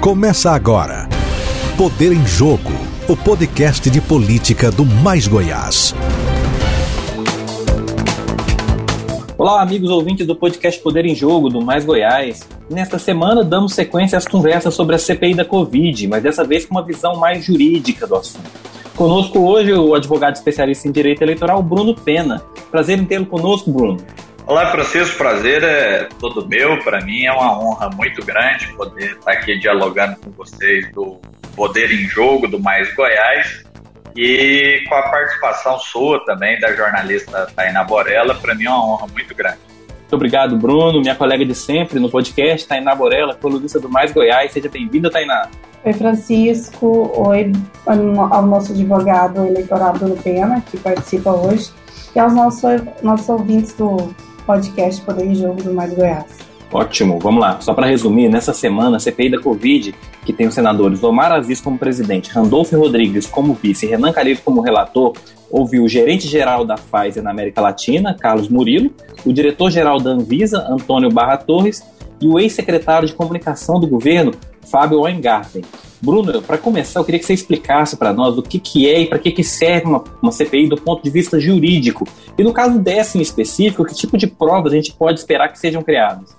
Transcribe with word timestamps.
Começa 0.00 0.52
agora. 0.52 1.06
Poder 1.76 2.10
em 2.10 2.26
Jogo, 2.26 2.72
o 3.06 3.14
podcast 3.14 3.90
de 3.90 4.00
política 4.00 4.70
do 4.70 4.82
Mais 4.82 5.28
Goiás. 5.28 5.94
Olá, 9.36 9.60
amigos 9.60 9.90
ouvintes 9.90 10.26
do 10.26 10.34
podcast 10.34 10.82
Poder 10.82 11.04
em 11.04 11.14
Jogo 11.14 11.50
do 11.50 11.60
Mais 11.60 11.84
Goiás. 11.84 12.48
Nesta 12.70 12.98
semana 12.98 13.44
damos 13.44 13.74
sequência 13.74 14.16
às 14.16 14.26
conversas 14.26 14.72
sobre 14.72 14.94
a 14.94 14.98
CPI 14.98 15.34
da 15.34 15.44
Covid, 15.44 16.08
mas 16.08 16.22
dessa 16.22 16.44
vez 16.44 16.64
com 16.64 16.76
uma 16.76 16.82
visão 16.82 17.16
mais 17.16 17.44
jurídica 17.44 18.06
do 18.06 18.16
assunto. 18.16 18.48
Conosco 18.96 19.38
hoje 19.38 19.74
o 19.74 19.94
advogado 19.94 20.36
especialista 20.36 20.88
em 20.88 20.92
direito 20.92 21.20
eleitoral 21.20 21.62
Bruno 21.62 21.94
Pena. 21.94 22.42
Prazer 22.70 22.98
em 22.98 23.04
tê-lo 23.04 23.26
conosco, 23.26 23.70
Bruno. 23.70 23.98
Olá, 24.46 24.70
Francisco, 24.72 25.16
prazer 25.16 25.62
é 25.62 26.08
todo 26.18 26.48
meu. 26.48 26.82
Para 26.82 27.00
mim 27.04 27.24
é 27.24 27.32
uma 27.32 27.58
honra 27.58 27.90
muito 27.90 28.24
grande 28.24 28.72
poder 28.74 29.12
estar 29.12 29.32
aqui 29.32 29.58
dialogando 29.58 30.16
com 30.16 30.30
vocês 30.30 30.90
do 30.92 31.20
Poder 31.54 31.92
em 31.92 32.08
Jogo 32.08 32.48
do 32.48 32.58
Mais 32.58 32.92
Goiás 32.94 33.64
e 34.16 34.82
com 34.88 34.94
a 34.94 35.02
participação 35.02 35.78
sua 35.78 36.24
também 36.24 36.58
da 36.58 36.74
jornalista 36.74 37.46
Tainá 37.54 37.84
Borella. 37.84 38.34
Para 38.34 38.54
mim 38.54 38.64
é 38.64 38.70
uma 38.70 38.94
honra 38.94 39.06
muito 39.12 39.34
grande. 39.34 39.58
Muito 39.88 40.16
obrigado, 40.16 40.56
Bruno, 40.56 41.00
minha 41.00 41.14
colega 41.14 41.44
de 41.44 41.54
sempre 41.54 42.00
no 42.00 42.10
podcast, 42.10 42.66
Tainá 42.66 42.96
Borella, 42.96 43.36
colunista 43.36 43.78
do 43.78 43.88
Mais 43.88 44.10
Goiás. 44.10 44.50
Seja 44.52 44.68
bem-vinda, 44.68 45.08
Tainá. 45.08 45.48
Oi, 45.84 45.92
Francisco. 45.92 47.12
Oi 47.14 47.52
ao 47.86 48.42
nosso 48.42 48.72
advogado 48.72 49.46
eleitoral 49.46 49.92
Bruno 49.92 50.16
Pena, 50.16 50.60
que 50.68 50.76
participa 50.76 51.30
hoje, 51.30 51.70
e 52.14 52.18
aos 52.18 52.32
nossos, 52.32 52.62
nossos 53.02 53.28
ouvintes 53.28 53.72
do 53.74 54.14
podcast 54.46 55.00
Poder 55.02 55.26
em 55.26 55.34
Jogo 55.34 55.62
do 55.62 55.72
Mais 55.72 55.94
Goiás. 55.94 56.50
Ótimo, 56.72 57.18
vamos 57.18 57.40
lá. 57.40 57.60
Só 57.60 57.74
para 57.74 57.86
resumir, 57.86 58.28
nessa 58.28 58.52
semana, 58.52 58.96
a 58.96 59.00
CPI 59.00 59.30
da 59.30 59.40
Covid, 59.40 59.92
que 60.24 60.32
tem 60.32 60.46
os 60.46 60.54
senadores 60.54 61.02
Omar 61.02 61.32
Aziz 61.32 61.60
como 61.60 61.76
presidente, 61.76 62.30
Randolfo 62.30 62.78
Rodrigues 62.78 63.26
como 63.26 63.54
vice 63.54 63.86
e 63.86 63.88
Renan 63.88 64.12
Calheiros 64.12 64.42
como 64.42 64.60
relator, 64.60 65.14
ouviu 65.50 65.82
o 65.82 65.88
gerente-geral 65.88 66.64
da 66.64 66.76
Pfizer 66.76 67.24
na 67.24 67.30
América 67.30 67.60
Latina, 67.60 68.14
Carlos 68.14 68.48
Murilo, 68.48 68.92
o 69.26 69.32
diretor-geral 69.32 69.98
da 69.98 70.10
Anvisa, 70.10 70.64
Antônio 70.68 71.10
Barra 71.10 71.36
Torres, 71.36 71.82
e 72.20 72.28
o 72.28 72.38
ex-secretário 72.38 73.08
de 73.08 73.14
comunicação 73.14 73.80
do 73.80 73.88
governo, 73.88 74.32
Fábio 74.70 75.00
Weingarten. 75.00 75.62
Bruno, 76.02 76.40
para 76.40 76.56
começar, 76.56 77.00
eu 77.00 77.04
queria 77.04 77.20
que 77.20 77.26
você 77.26 77.34
explicasse 77.34 77.96
para 77.96 78.12
nós 78.12 78.38
o 78.38 78.42
que, 78.42 78.58
que 78.58 78.88
é 78.88 79.00
e 79.00 79.06
para 79.06 79.18
que, 79.18 79.30
que 79.30 79.44
serve 79.44 79.86
uma, 79.86 80.02
uma 80.22 80.32
CPI 80.32 80.68
do 80.68 80.76
ponto 80.76 81.02
de 81.02 81.10
vista 81.10 81.38
jurídico. 81.38 82.08
E 82.38 82.42
no 82.42 82.52
caso 82.52 82.78
dessa 82.78 83.18
em 83.18 83.20
específico, 83.20 83.84
que 83.84 83.94
tipo 83.94 84.16
de 84.16 84.26
provas 84.26 84.72
a 84.72 84.76
gente 84.76 84.92
pode 84.92 85.20
esperar 85.20 85.48
que 85.48 85.58
sejam 85.58 85.82
criadas? 85.82 86.36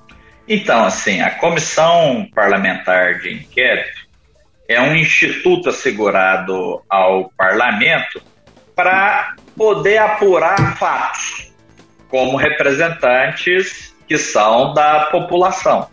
Então, 0.47 0.83
assim, 0.83 1.21
a 1.21 1.29
Comissão 1.29 2.27
Parlamentar 2.33 3.19
de 3.19 3.33
Inquérito 3.33 4.01
é 4.67 4.81
um 4.81 4.95
instituto 4.95 5.69
assegurado 5.69 6.81
ao 6.89 7.31
parlamento 7.37 8.21
para 8.75 9.35
poder 9.55 9.99
apurar 9.99 10.77
fatos 10.77 11.51
como 12.09 12.35
representantes 12.35 13.93
que 14.07 14.17
são 14.17 14.73
da 14.73 15.05
população. 15.05 15.87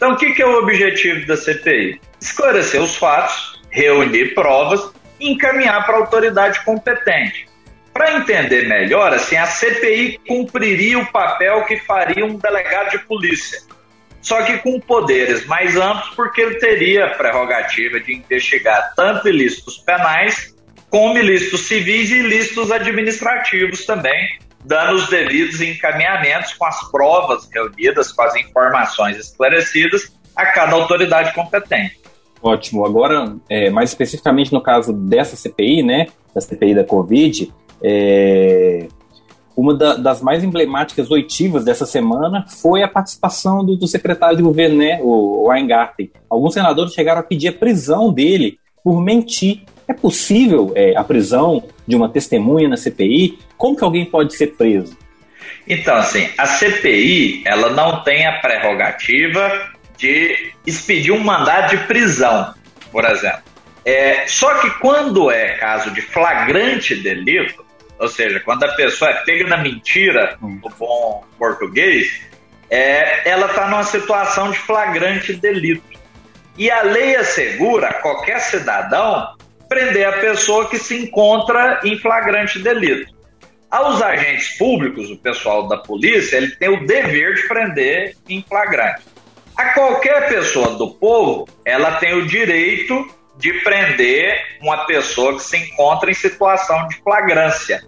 Então, 0.00 0.12
o 0.12 0.16
que, 0.16 0.32
que 0.32 0.40
é 0.40 0.46
o 0.46 0.60
objetivo 0.60 1.26
da 1.26 1.36
CPI? 1.36 2.00
Esclarecer 2.18 2.80
os 2.80 2.96
fatos, 2.96 3.60
reunir 3.68 4.34
provas 4.34 4.90
e 5.20 5.30
encaminhar 5.30 5.84
para 5.84 5.96
a 5.96 5.98
autoridade 5.98 6.64
competente. 6.64 7.46
Para 7.92 8.16
entender 8.16 8.66
melhor, 8.66 9.12
assim, 9.12 9.36
a 9.36 9.44
CPI 9.44 10.18
cumpriria 10.26 10.98
o 10.98 11.12
papel 11.12 11.66
que 11.66 11.76
faria 11.80 12.24
um 12.24 12.38
delegado 12.38 12.92
de 12.92 13.00
polícia, 13.00 13.60
só 14.22 14.42
que 14.42 14.56
com 14.60 14.80
poderes 14.80 15.44
mais 15.44 15.76
amplos, 15.76 16.14
porque 16.16 16.40
ele 16.40 16.54
teria 16.54 17.04
a 17.04 17.10
prerrogativa 17.10 18.00
de 18.00 18.14
investigar 18.14 18.94
tanto 18.96 19.28
ilícitos 19.28 19.76
penais, 19.76 20.56
como 20.88 21.18
ilícitos 21.18 21.66
civis 21.66 22.10
e 22.10 22.20
ilícitos 22.20 22.72
administrativos 22.72 23.84
também, 23.84 24.38
dando 24.64 24.94
os 24.94 25.08
devidos 25.08 25.60
encaminhamentos 25.60 26.54
com 26.54 26.66
as 26.66 26.90
provas 26.90 27.48
reunidas, 27.52 28.12
com 28.12 28.22
as 28.22 28.34
informações 28.36 29.16
esclarecidas 29.16 30.12
a 30.36 30.46
cada 30.46 30.74
autoridade 30.74 31.34
competente. 31.34 32.00
Ótimo. 32.42 32.86
Agora, 32.86 33.36
é, 33.48 33.70
mais 33.70 33.90
especificamente 33.90 34.52
no 34.52 34.62
caso 34.62 34.92
dessa 34.92 35.36
CPI, 35.36 35.82
né, 35.82 36.06
da 36.34 36.40
CPI 36.40 36.74
da 36.74 36.84
Covid, 36.84 37.52
é, 37.82 38.86
uma 39.56 39.74
da, 39.74 39.96
das 39.96 40.22
mais 40.22 40.42
emblemáticas 40.42 41.10
oitivas 41.10 41.64
dessa 41.64 41.84
semana 41.84 42.46
foi 42.48 42.82
a 42.82 42.88
participação 42.88 43.64
do, 43.64 43.76
do 43.76 43.86
secretário 43.86 44.36
de 44.36 44.42
governo, 44.42 44.78
né, 44.78 44.98
o 45.02 45.48
Weingarten. 45.48 46.10
Alguns 46.30 46.54
senadores 46.54 46.94
chegaram 46.94 47.20
a 47.20 47.24
pedir 47.24 47.48
a 47.48 47.52
prisão 47.52 48.12
dele 48.12 48.58
por 48.82 49.00
mentir 49.00 49.62
é 49.90 49.94
possível 49.94 50.72
é, 50.76 50.96
a 50.96 51.02
prisão 51.02 51.68
de 51.86 51.96
uma 51.96 52.08
testemunha 52.08 52.68
na 52.68 52.76
CPI? 52.76 53.38
Como 53.56 53.76
que 53.76 53.84
alguém 53.84 54.06
pode 54.06 54.34
ser 54.34 54.48
preso? 54.48 54.96
Então, 55.66 55.96
assim, 55.96 56.28
a 56.38 56.46
CPI 56.46 57.42
ela 57.44 57.70
não 57.70 58.02
tem 58.02 58.26
a 58.26 58.38
prerrogativa 58.38 59.70
de 59.98 60.52
expedir 60.66 61.12
um 61.12 61.18
mandado 61.18 61.70
de 61.70 61.84
prisão, 61.84 62.54
por 62.90 63.04
exemplo. 63.04 63.42
É, 63.84 64.26
só 64.26 64.54
que 64.60 64.70
quando 64.78 65.30
é 65.30 65.56
caso 65.58 65.90
de 65.90 66.00
flagrante 66.00 66.94
delito, 66.94 67.64
ou 67.98 68.08
seja, 68.08 68.40
quando 68.40 68.64
a 68.64 68.72
pessoa 68.72 69.10
é 69.10 69.14
pega 69.24 69.46
na 69.48 69.56
mentira, 69.58 70.36
no 70.40 70.70
bom 70.78 71.24
português, 71.38 72.22
é, 72.70 73.28
ela 73.28 73.46
está 73.46 73.66
numa 73.68 73.82
situação 73.82 74.50
de 74.50 74.58
flagrante 74.58 75.32
delito. 75.32 75.82
E 76.56 76.70
a 76.70 76.82
lei 76.82 77.16
assegura 77.16 77.94
qualquer 77.94 78.38
cidadão 78.40 79.34
prender 79.70 80.04
a 80.04 80.18
pessoa 80.18 80.68
que 80.68 80.76
se 80.76 80.96
encontra 80.96 81.80
em 81.84 81.96
flagrante 81.96 82.58
delito. 82.58 83.14
Aos 83.70 84.02
agentes 84.02 84.58
públicos, 84.58 85.08
o 85.12 85.16
pessoal 85.16 85.68
da 85.68 85.76
polícia, 85.76 86.38
ele 86.38 86.50
tem 86.56 86.68
o 86.68 86.84
dever 86.84 87.36
de 87.36 87.46
prender 87.46 88.16
em 88.28 88.42
flagrante. 88.42 89.04
A 89.56 89.66
qualquer 89.66 90.28
pessoa 90.28 90.70
do 90.76 90.90
povo, 90.90 91.48
ela 91.64 91.92
tem 91.92 92.14
o 92.14 92.26
direito 92.26 93.08
de 93.36 93.52
prender 93.62 94.58
uma 94.60 94.86
pessoa 94.86 95.34
que 95.34 95.42
se 95.44 95.56
encontra 95.56 96.10
em 96.10 96.14
situação 96.14 96.88
de 96.88 96.96
flagrância 96.96 97.80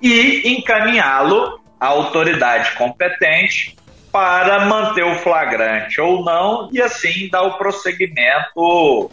e 0.00 0.52
encaminhá-lo 0.52 1.60
à 1.78 1.86
autoridade 1.86 2.72
competente 2.72 3.76
para 4.10 4.66
manter 4.66 5.04
o 5.04 5.14
flagrante 5.20 6.00
ou 6.00 6.24
não 6.24 6.68
e 6.72 6.82
assim 6.82 7.28
dar 7.30 7.42
o 7.42 7.58
prosseguimento 7.58 9.10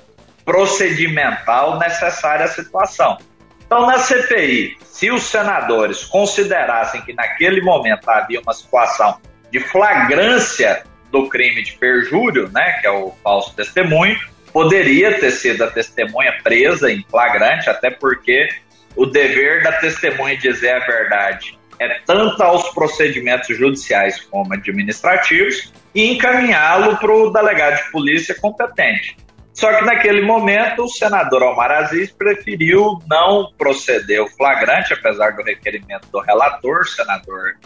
procedimental 0.50 1.78
necessária 1.78 2.46
à 2.46 2.48
situação. 2.48 3.20
Então, 3.64 3.86
na 3.86 4.00
CPI, 4.00 4.78
se 4.82 5.12
os 5.12 5.22
senadores 5.22 6.04
considerassem 6.06 7.04
que 7.04 7.14
naquele 7.14 7.62
momento 7.62 8.10
havia 8.10 8.42
uma 8.42 8.52
situação 8.52 9.20
de 9.52 9.60
flagrância 9.60 10.82
do 11.12 11.30
crime 11.30 11.62
de 11.62 11.74
perjúrio, 11.74 12.50
né, 12.52 12.80
que 12.82 12.88
é 12.88 12.90
o 12.90 13.14
falso 13.24 13.56
testemunho, 13.56 14.18
poderia 14.52 15.20
ter 15.20 15.30
sido 15.30 15.64
a 15.64 15.68
testemunha 15.68 16.34
presa 16.44 16.92
em 16.92 17.06
flagrante, 17.08 17.70
até 17.70 17.92
porque 17.92 18.50
o 18.96 19.06
dever 19.06 19.62
da 19.62 19.74
testemunha 19.74 20.36
dizer 20.36 20.72
a 20.72 20.80
verdade 20.80 21.60
é 21.78 22.00
tanto 22.08 22.42
aos 22.42 22.74
procedimentos 22.74 23.56
judiciais 23.56 24.20
como 24.22 24.52
administrativos 24.52 25.72
e 25.94 26.12
encaminhá-lo 26.12 26.98
para 26.98 27.14
o 27.14 27.30
delegado 27.30 27.84
de 27.84 27.92
polícia 27.92 28.34
competente. 28.34 29.16
Só 29.60 29.74
que 29.74 29.84
naquele 29.84 30.22
momento 30.22 30.84
o 30.84 30.88
senador 30.88 31.44
Omar 31.44 31.70
Aziz 31.70 32.10
preferiu 32.10 32.98
não 33.10 33.52
proceder 33.58 34.22
o 34.22 34.30
flagrante, 34.30 34.94
apesar 34.94 35.36
do 35.36 35.44
requerimento 35.44 36.08
do 36.10 36.22
relator, 36.22 36.88
senador 36.88 37.58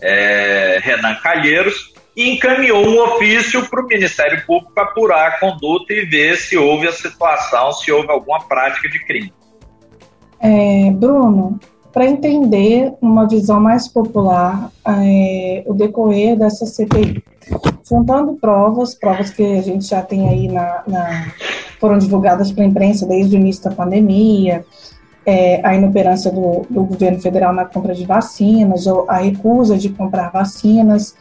é, 0.00 0.78
Renan 0.80 1.16
Calheiros, 1.16 1.92
e 2.16 2.30
encaminhou 2.30 2.86
um 2.86 3.02
ofício 3.02 3.68
para 3.68 3.82
o 3.82 3.86
Ministério 3.88 4.46
Público 4.46 4.78
apurar 4.78 5.26
a 5.26 5.40
conduta 5.40 5.92
e 5.92 6.04
ver 6.04 6.36
se 6.36 6.56
houve 6.56 6.86
a 6.86 6.92
situação, 6.92 7.72
se 7.72 7.90
houve 7.90 8.08
alguma 8.12 8.46
prática 8.46 8.88
de 8.88 9.04
crime. 9.04 9.34
É, 10.38 10.88
Bruno, 10.92 11.58
para 11.92 12.06
entender 12.06 12.92
uma 13.00 13.26
visão 13.26 13.60
mais 13.60 13.88
popular 13.88 14.70
é, 14.86 15.62
o 15.66 15.74
decorrer 15.74 16.36
dessa 16.36 16.66
CPI. 16.66 17.22
Juntando 17.88 18.34
provas, 18.34 18.94
provas 18.94 19.30
que 19.30 19.42
a 19.42 19.62
gente 19.62 19.86
já 19.86 20.00
tem 20.02 20.28
aí 20.28 20.48
na, 20.48 20.82
na 20.86 21.32
foram 21.80 21.98
divulgadas 21.98 22.52
para 22.52 22.62
a 22.62 22.66
imprensa 22.66 23.06
desde 23.06 23.34
o 23.34 23.38
início 23.38 23.64
da 23.64 23.70
pandemia, 23.70 24.64
é, 25.24 25.66
a 25.66 25.74
inoperância 25.74 26.30
do, 26.30 26.66
do 26.68 26.84
governo 26.84 27.20
federal 27.20 27.52
na 27.52 27.64
compra 27.64 27.94
de 27.94 28.04
vacinas, 28.04 28.86
ou 28.86 29.06
a 29.08 29.16
recusa 29.16 29.76
de 29.76 29.88
comprar 29.88 30.30
vacinas. 30.30 31.14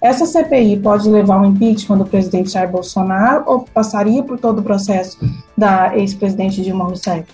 Essa 0.00 0.26
CPI 0.26 0.78
pode 0.78 1.08
levar 1.08 1.36
ao 1.36 1.44
impeachment 1.44 1.98
do 1.98 2.06
presidente 2.06 2.50
Jair 2.50 2.70
Bolsonaro 2.70 3.44
ou 3.46 3.60
passaria 3.60 4.22
por 4.22 4.38
todo 4.38 4.60
o 4.60 4.62
processo 4.62 5.18
da 5.56 5.96
ex-presidente 5.96 6.62
Dilma 6.62 6.84
Rousseff? 6.84 7.26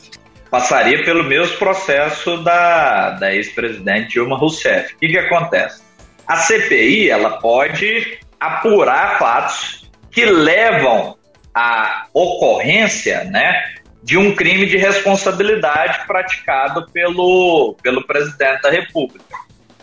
Passaria 0.54 1.02
pelo 1.02 1.24
mesmo 1.24 1.58
processo 1.58 2.36
da, 2.36 3.10
da 3.10 3.34
ex-presidente 3.34 4.10
Dilma 4.10 4.38
Rousseff. 4.38 4.94
O 4.94 4.98
que, 4.98 5.08
que 5.08 5.18
acontece? 5.18 5.82
A 6.24 6.36
CPI 6.36 7.10
ela 7.10 7.38
pode 7.38 8.20
apurar 8.38 9.18
fatos 9.18 9.90
que 10.12 10.24
levam 10.24 11.16
a 11.52 12.06
ocorrência, 12.14 13.24
né, 13.24 13.64
de 14.00 14.16
um 14.16 14.32
crime 14.32 14.66
de 14.66 14.76
responsabilidade 14.76 16.06
praticado 16.06 16.88
pelo, 16.92 17.76
pelo 17.82 18.06
presidente 18.06 18.62
da 18.62 18.70
República. 18.70 19.24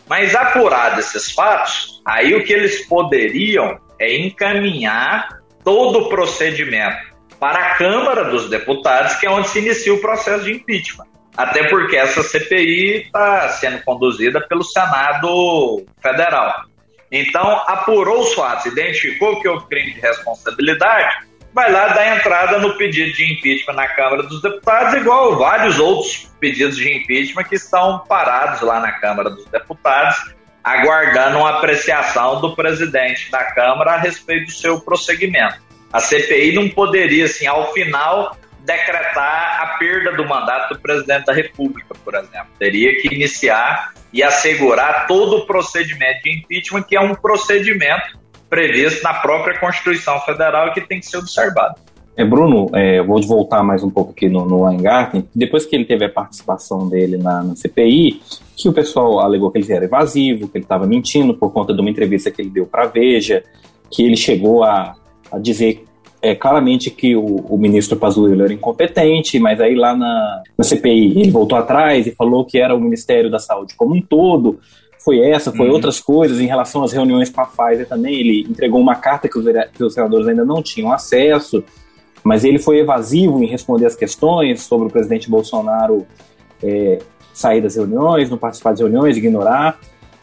Mas 0.07 0.33
apurados 0.33 0.99
esses 0.99 1.33
fatos, 1.33 2.01
aí 2.05 2.33
o 2.33 2.45
que 2.45 2.53
eles 2.53 2.87
poderiam 2.87 3.77
é 3.99 4.15
encaminhar 4.15 5.41
todo 5.65 6.03
o 6.03 6.09
procedimento 6.09 7.10
para 7.41 7.57
a 7.57 7.73
Câmara 7.73 8.25
dos 8.25 8.51
Deputados, 8.51 9.15
que 9.15 9.25
é 9.25 9.29
onde 9.31 9.49
se 9.49 9.57
inicia 9.57 9.91
o 9.91 9.99
processo 9.99 10.43
de 10.43 10.51
impeachment. 10.53 11.07
Até 11.35 11.67
porque 11.69 11.95
essa 11.95 12.21
CPI 12.21 13.05
está 13.05 13.49
sendo 13.49 13.83
conduzida 13.83 14.39
pelo 14.47 14.63
Senado 14.63 15.83
Federal. 15.99 16.65
Então, 17.11 17.63
apurou 17.65 18.21
os 18.21 18.35
fatos, 18.35 18.67
identificou 18.67 19.41
que 19.41 19.47
houve 19.47 19.65
crime 19.65 19.91
de 19.91 19.99
responsabilidade, 19.99 21.25
vai 21.51 21.71
lá 21.71 21.87
dar 21.87 22.15
entrada 22.15 22.59
no 22.59 22.77
pedido 22.77 23.11
de 23.11 23.33
impeachment 23.33 23.73
na 23.73 23.87
Câmara 23.87 24.21
dos 24.21 24.39
Deputados, 24.39 24.93
igual 24.93 25.35
vários 25.35 25.79
outros 25.79 26.31
pedidos 26.39 26.77
de 26.77 26.95
impeachment 26.95 27.45
que 27.45 27.55
estão 27.55 28.05
parados 28.07 28.61
lá 28.61 28.79
na 28.79 28.91
Câmara 28.91 29.31
dos 29.31 29.45
Deputados, 29.45 30.35
aguardando 30.63 31.39
uma 31.39 31.57
apreciação 31.57 32.39
do 32.39 32.55
presidente 32.55 33.31
da 33.31 33.43
Câmara 33.45 33.93
a 33.93 33.97
respeito 33.97 34.45
do 34.45 34.51
seu 34.51 34.79
prosseguimento. 34.79 35.70
A 35.91 35.99
CPI 35.99 36.53
não 36.53 36.69
poderia, 36.69 37.25
assim, 37.25 37.45
ao 37.45 37.73
final, 37.73 38.35
decretar 38.65 39.61
a 39.61 39.77
perda 39.77 40.13
do 40.13 40.27
mandato 40.27 40.73
do 40.73 40.79
presidente 40.79 41.25
da 41.25 41.33
República, 41.33 41.95
por 42.03 42.15
exemplo. 42.15 42.47
Teria 42.57 42.95
que 43.01 43.13
iniciar 43.13 43.93
e 44.13 44.21
assegurar 44.23 45.07
todo 45.07 45.37
o 45.37 45.45
procedimento 45.45 46.23
de 46.23 46.37
impeachment, 46.37 46.83
que 46.83 46.95
é 46.95 47.01
um 47.01 47.15
procedimento 47.15 48.19
previsto 48.49 49.03
na 49.03 49.13
própria 49.15 49.57
Constituição 49.59 50.19
Federal 50.21 50.67
e 50.67 50.73
que 50.73 50.81
tem 50.81 50.99
que 50.99 51.05
ser 51.05 51.17
observado. 51.17 51.75
É, 52.15 52.25
Bruno, 52.25 52.69
é, 52.73 53.01
vou 53.01 53.21
voltar 53.21 53.63
mais 53.63 53.83
um 53.83 53.89
pouco 53.89 54.11
aqui 54.11 54.27
no, 54.27 54.45
no 54.45 54.63
Weingarten. 54.63 55.27
Depois 55.33 55.65
que 55.65 55.75
ele 55.75 55.85
teve 55.85 56.05
a 56.05 56.09
participação 56.09 56.89
dele 56.89 57.17
na, 57.17 57.41
na 57.41 57.55
CPI, 57.55 58.21
que 58.55 58.67
o 58.67 58.73
pessoal 58.73 59.21
alegou 59.21 59.49
que 59.49 59.57
ele 59.57 59.71
era 59.71 59.85
evasivo, 59.85 60.49
que 60.49 60.57
ele 60.57 60.65
estava 60.65 60.85
mentindo 60.85 61.33
por 61.33 61.51
conta 61.53 61.73
de 61.73 61.79
uma 61.79 61.89
entrevista 61.89 62.29
que 62.29 62.41
ele 62.41 62.49
deu 62.49 62.65
para 62.65 62.83
a 62.83 62.87
Veja, 62.87 63.43
que 63.89 64.03
ele 64.03 64.17
chegou 64.17 64.63
a, 64.63 64.93
a 65.31 65.39
dizer 65.39 65.85
é, 66.21 66.35
claramente 66.35 66.91
que 66.91 67.15
o, 67.15 67.25
o 67.25 67.57
ministro 67.57 67.97
Pazuello 67.97 68.43
era 68.43 68.53
incompetente, 68.53 69.39
mas 69.39 69.59
aí 69.59 69.73
lá 69.73 69.95
na, 69.95 70.43
na 70.57 70.63
CPI 70.63 71.19
ele 71.19 71.31
voltou 71.31 71.57
atrás 71.57 72.05
e 72.05 72.11
falou 72.11 72.45
que 72.45 72.59
era 72.59 72.75
o 72.75 72.79
Ministério 72.79 73.29
da 73.29 73.39
Saúde 73.39 73.73
como 73.75 73.95
um 73.95 74.01
todo. 74.01 74.59
Foi 75.03 75.19
essa, 75.19 75.51
foi 75.51 75.67
uhum. 75.67 75.73
outras 75.73 75.99
coisas 75.99 76.39
em 76.39 76.45
relação 76.45 76.83
às 76.83 76.91
reuniões 76.91 77.31
com 77.31 77.41
a 77.41 77.45
Pfizer 77.45 77.87
também. 77.87 78.13
Ele 78.19 78.41
entregou 78.47 78.79
uma 78.79 78.93
carta 78.93 79.27
que 79.27 79.39
os, 79.39 79.45
que 79.73 79.83
os 79.83 79.95
senadores 79.95 80.27
ainda 80.27 80.45
não 80.45 80.61
tinham 80.61 80.91
acesso, 80.91 81.63
mas 82.23 82.43
ele 82.43 82.59
foi 82.59 82.77
evasivo 82.77 83.43
em 83.43 83.47
responder 83.47 83.87
as 83.87 83.95
questões 83.95 84.61
sobre 84.61 84.87
o 84.87 84.91
presidente 84.91 85.27
Bolsonaro 85.27 86.05
é, 86.61 86.99
sair 87.33 87.61
das 87.61 87.75
reuniões, 87.75 88.29
não 88.29 88.37
participar 88.37 88.71
das 88.71 88.79
reuniões, 88.79 89.17
ignorar. 89.17 89.79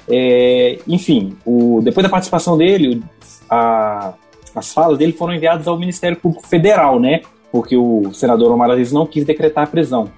É, 0.09 0.79
enfim, 0.87 1.37
o, 1.45 1.81
depois 1.83 2.05
da 2.05 2.09
participação 2.09 2.57
dele, 2.57 3.03
a, 3.51 4.15
as 4.59 4.73
falas 4.73 4.99
dele 4.99 5.13
foram 5.13 5.35
enviadas 5.35 5.67
ao 5.67 5.79
Ministério 5.79 6.17
Público 6.17 6.47
Federal, 6.47 6.99
né? 7.01 7.23
Porque 7.51 7.77
o 7.77 8.13
senador 8.13 8.53
Omar 8.53 8.71
Aziz 8.71 8.93
não 8.93 9.07
quis 9.07 9.25
decretar 9.25 9.65
a 9.65 9.67
prisão. 9.67 10.11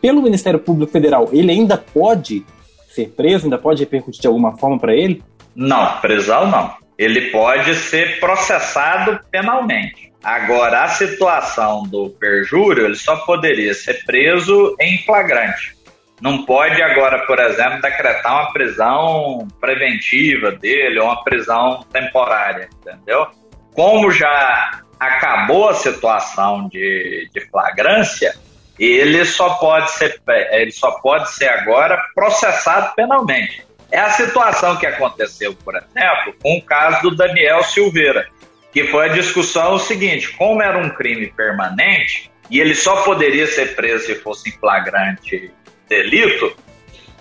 Pelo 0.00 0.22
Ministério 0.22 0.60
Público 0.60 0.90
Federal, 0.92 1.28
ele 1.32 1.50
ainda 1.50 1.76
pode 1.76 2.44
ser 2.88 3.10
preso, 3.10 3.44
ainda 3.44 3.58
pode 3.58 3.80
repercutir 3.80 4.20
de 4.20 4.26
alguma 4.26 4.56
forma 4.56 4.78
para 4.78 4.94
ele? 4.94 5.22
Não, 5.54 6.00
prisão 6.00 6.50
não. 6.50 6.74
Ele 6.96 7.30
pode 7.30 7.74
ser 7.74 8.18
processado 8.18 9.20
penalmente. 9.30 10.12
Agora, 10.22 10.84
a 10.84 10.88
situação 10.88 11.84
do 11.84 12.10
perjúrio, 12.10 12.84
ele 12.84 12.96
só 12.96 13.16
poderia 13.18 13.72
ser 13.72 14.04
preso 14.04 14.74
em 14.80 14.98
flagrante. 14.98 15.76
Não 16.20 16.44
pode 16.44 16.82
agora, 16.82 17.24
por 17.26 17.38
exemplo, 17.38 17.80
decretar 17.80 18.32
uma 18.32 18.52
prisão 18.52 19.46
preventiva 19.60 20.50
dele 20.50 20.98
ou 20.98 21.06
uma 21.06 21.22
prisão 21.22 21.84
temporária, 21.92 22.68
entendeu? 22.80 23.28
Como 23.78 24.10
já 24.10 24.80
acabou 24.98 25.68
a 25.68 25.74
situação 25.74 26.68
de, 26.68 27.30
de 27.32 27.40
flagrância, 27.48 28.34
ele 28.76 29.24
só 29.24 29.50
pode 29.50 29.92
ser 29.92 30.20
ele 30.26 30.72
só 30.72 30.98
pode 31.00 31.30
ser 31.30 31.46
agora 31.46 31.96
processado 32.12 32.92
penalmente. 32.96 33.64
É 33.88 34.00
a 34.00 34.10
situação 34.10 34.76
que 34.78 34.84
aconteceu, 34.84 35.54
por 35.54 35.76
exemplo, 35.76 36.34
com 36.42 36.58
o 36.58 36.62
caso 36.62 37.02
do 37.02 37.14
Daniel 37.14 37.62
Silveira, 37.62 38.26
que 38.72 38.82
foi 38.88 39.10
a 39.10 39.12
discussão 39.12 39.74
o 39.74 39.78
seguinte: 39.78 40.32
como 40.32 40.60
era 40.60 40.76
um 40.76 40.90
crime 40.90 41.28
permanente 41.28 42.32
e 42.50 42.58
ele 42.58 42.74
só 42.74 43.04
poderia 43.04 43.46
ser 43.46 43.76
preso 43.76 44.06
se 44.06 44.16
fosse 44.16 44.48
em 44.48 44.52
flagrante 44.54 45.52
delito, 45.88 46.52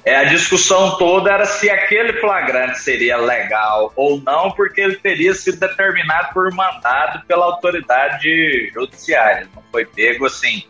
é, 0.08 0.16
a 0.16 0.24
discussão 0.24 0.98
toda 0.98 1.30
era 1.30 1.46
se 1.46 1.70
aquele 1.70 2.14
flagrante 2.14 2.80
seria 2.80 3.18
legal 3.18 3.92
ou 3.94 4.22
não, 4.22 4.52
porque 4.52 4.80
ele 4.80 4.96
teria 4.96 5.34
sido 5.34 5.60
determinado 5.60 6.34
por 6.34 6.50
mandado 6.54 7.26
pela 7.28 7.44
autoridade 7.44 8.72
judiciária. 8.74 9.50
Não 9.54 9.62
foi 9.70 9.86
pego 9.86 10.26
assim, 10.26 10.64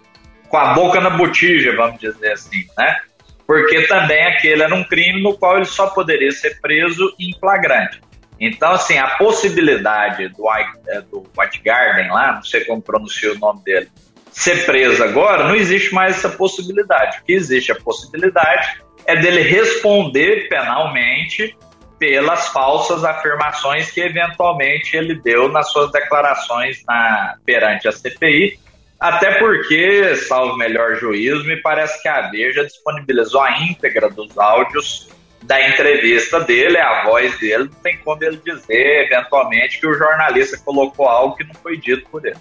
com 0.49 0.57
a 0.57 0.73
boca 0.73 0.99
na 0.99 1.11
botija, 1.11 1.75
vamos 1.75 2.01
dizer 2.01 2.31
assim, 2.31 2.65
né? 2.75 2.99
Porque 3.45 3.83
também 3.83 4.25
aquele 4.25 4.63
era 4.63 4.73
um 4.73 4.83
crime 4.83 5.21
no 5.21 5.37
qual 5.37 5.57
ele 5.57 5.65
só 5.65 5.85
poderia 5.91 6.31
ser 6.31 6.59
preso 6.59 7.13
em 7.19 7.31
flagrante. 7.39 8.01
Então, 8.39 8.71
assim, 8.71 8.97
a 8.97 9.17
possibilidade 9.17 10.29
do, 10.29 10.51
é, 10.87 11.01
do 11.01 11.23
White 11.37 11.61
Garden 11.63 12.09
lá, 12.09 12.33
não 12.33 12.43
sei 12.43 12.65
como 12.65 12.81
pronuncia 12.81 13.33
o 13.33 13.37
nome 13.37 13.61
dele, 13.63 13.87
ser 14.31 14.65
preso 14.65 15.03
agora, 15.03 15.47
não 15.47 15.55
existe 15.55 15.93
mais 15.93 16.17
essa 16.17 16.29
possibilidade. 16.29 17.19
O 17.19 17.23
que 17.23 17.33
existe 17.33 17.71
a 17.71 17.75
possibilidade 17.75 18.86
é 19.07 19.15
dele 19.15 19.41
responder 19.41 20.49
penalmente 20.49 21.55
pelas 21.97 22.49
falsas 22.49 23.03
afirmações 23.03 23.89
que 23.89 24.01
eventualmente 24.01 24.95
ele 24.95 25.15
deu 25.15 25.49
nas 25.49 25.71
suas 25.71 25.91
declarações 25.91 26.83
na, 26.85 27.35
perante 27.43 27.87
a 27.87 27.91
CPI, 27.91 28.59
até 28.99 29.39
porque, 29.39 30.15
salvo 30.15 30.57
melhor 30.57 30.95
juízo, 30.95 31.45
me 31.45 31.55
parece 31.57 32.01
que 32.01 32.07
a 32.09 32.29
Veja 32.29 32.65
disponibilizou 32.65 33.41
a 33.41 33.61
íntegra 33.61 34.09
dos 34.09 34.37
áudios 34.37 35.07
da 35.43 35.67
entrevista 35.69 36.41
dele, 36.41 36.77
a 36.77 37.05
voz 37.05 37.39
dele, 37.39 37.65
não 37.65 37.81
tem 37.81 37.97
como 37.99 38.21
ele 38.23 38.41
dizer, 38.43 39.05
eventualmente, 39.05 39.79
que 39.79 39.87
o 39.87 39.93
jornalista 39.93 40.59
colocou 40.65 41.07
algo 41.07 41.35
que 41.35 41.43
não 41.43 41.53
foi 41.55 41.77
dito 41.77 42.07
por 42.09 42.25
ele. 42.25 42.37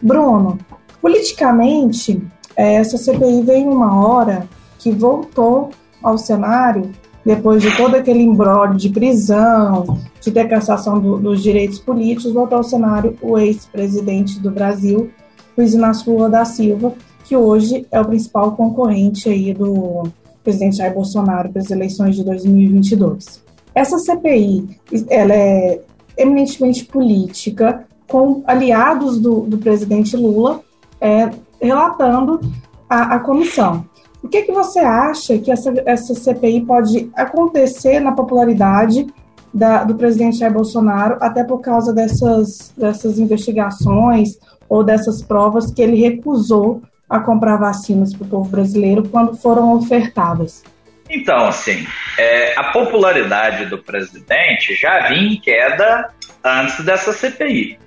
Bruno, 0.00 0.58
politicamente, 1.02 2.22
essa 2.56 2.96
CPI 2.96 3.42
veio 3.44 3.70
uma 3.70 4.06
hora 4.06 4.48
que 4.78 4.90
voltou 4.90 5.70
ao 6.02 6.18
cenário, 6.18 6.90
depois 7.24 7.62
de 7.62 7.76
todo 7.76 7.94
aquele 7.94 8.22
embrólio 8.22 8.76
de 8.76 8.88
prisão, 8.88 9.98
de 10.20 10.30
ter 10.30 10.48
cassação 10.48 10.98
do, 10.98 11.18
dos 11.18 11.42
direitos 11.42 11.78
políticos, 11.78 12.32
voltou 12.32 12.58
ao 12.58 12.64
cenário 12.64 13.16
o 13.20 13.38
ex-presidente 13.38 14.40
do 14.40 14.50
Brasil, 14.50 15.10
Luiz 15.56 15.74
Inácio 15.74 16.12
Lula 16.12 16.30
da 16.30 16.44
Silva, 16.44 16.94
que 17.24 17.36
hoje 17.36 17.86
é 17.90 18.00
o 18.00 18.04
principal 18.04 18.52
concorrente 18.52 19.28
aí 19.28 19.52
do 19.52 20.04
presidente 20.42 20.76
Jair 20.76 20.94
Bolsonaro 20.94 21.50
para 21.50 21.60
as 21.60 21.70
eleições 21.70 22.16
de 22.16 22.24
2022. 22.24 23.42
Essa 23.74 23.98
CPI, 23.98 24.80
ela 25.08 25.34
é 25.34 25.80
eminentemente 26.16 26.84
política, 26.84 27.86
com 28.08 28.42
aliados 28.46 29.20
do, 29.20 29.42
do 29.42 29.58
presidente 29.58 30.16
Lula, 30.16 30.60
é, 31.00 31.30
relatando 31.60 32.40
a, 32.88 33.14
a 33.14 33.18
comissão. 33.20 33.84
O 34.22 34.28
que, 34.28 34.42
que 34.42 34.52
você 34.52 34.80
acha 34.80 35.38
que 35.38 35.50
essa, 35.50 35.72
essa 35.86 36.14
CPI 36.14 36.62
pode 36.62 37.10
acontecer 37.14 38.00
na 38.00 38.12
popularidade 38.12 39.06
da, 39.52 39.82
do 39.82 39.94
presidente 39.94 40.38
Jair 40.38 40.52
Bolsonaro, 40.52 41.16
até 41.20 41.42
por 41.42 41.60
causa 41.60 41.92
dessas, 41.92 42.72
dessas 42.76 43.18
investigações 43.18 44.38
ou 44.68 44.84
dessas 44.84 45.22
provas 45.22 45.72
que 45.72 45.82
ele 45.82 45.96
recusou 45.96 46.82
a 47.08 47.18
comprar 47.18 47.56
vacinas 47.56 48.14
para 48.14 48.24
o 48.24 48.28
povo 48.28 48.48
brasileiro 48.48 49.08
quando 49.08 49.36
foram 49.36 49.74
ofertadas? 49.74 50.62
Então, 51.08 51.46
assim, 51.46 51.84
é, 52.16 52.56
a 52.56 52.64
popularidade 52.64 53.66
do 53.66 53.78
presidente 53.78 54.76
já 54.76 55.08
vinha 55.08 55.32
em 55.32 55.40
queda 55.40 56.10
antes 56.44 56.84
dessa 56.84 57.12
CPI. 57.12 57.78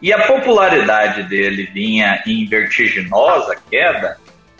E 0.00 0.12
a 0.12 0.26
popularidade 0.26 1.24
dele 1.24 1.68
vinha 1.74 2.22
em 2.26 2.46
vertiginosa 2.46 3.56
queda 3.70 4.16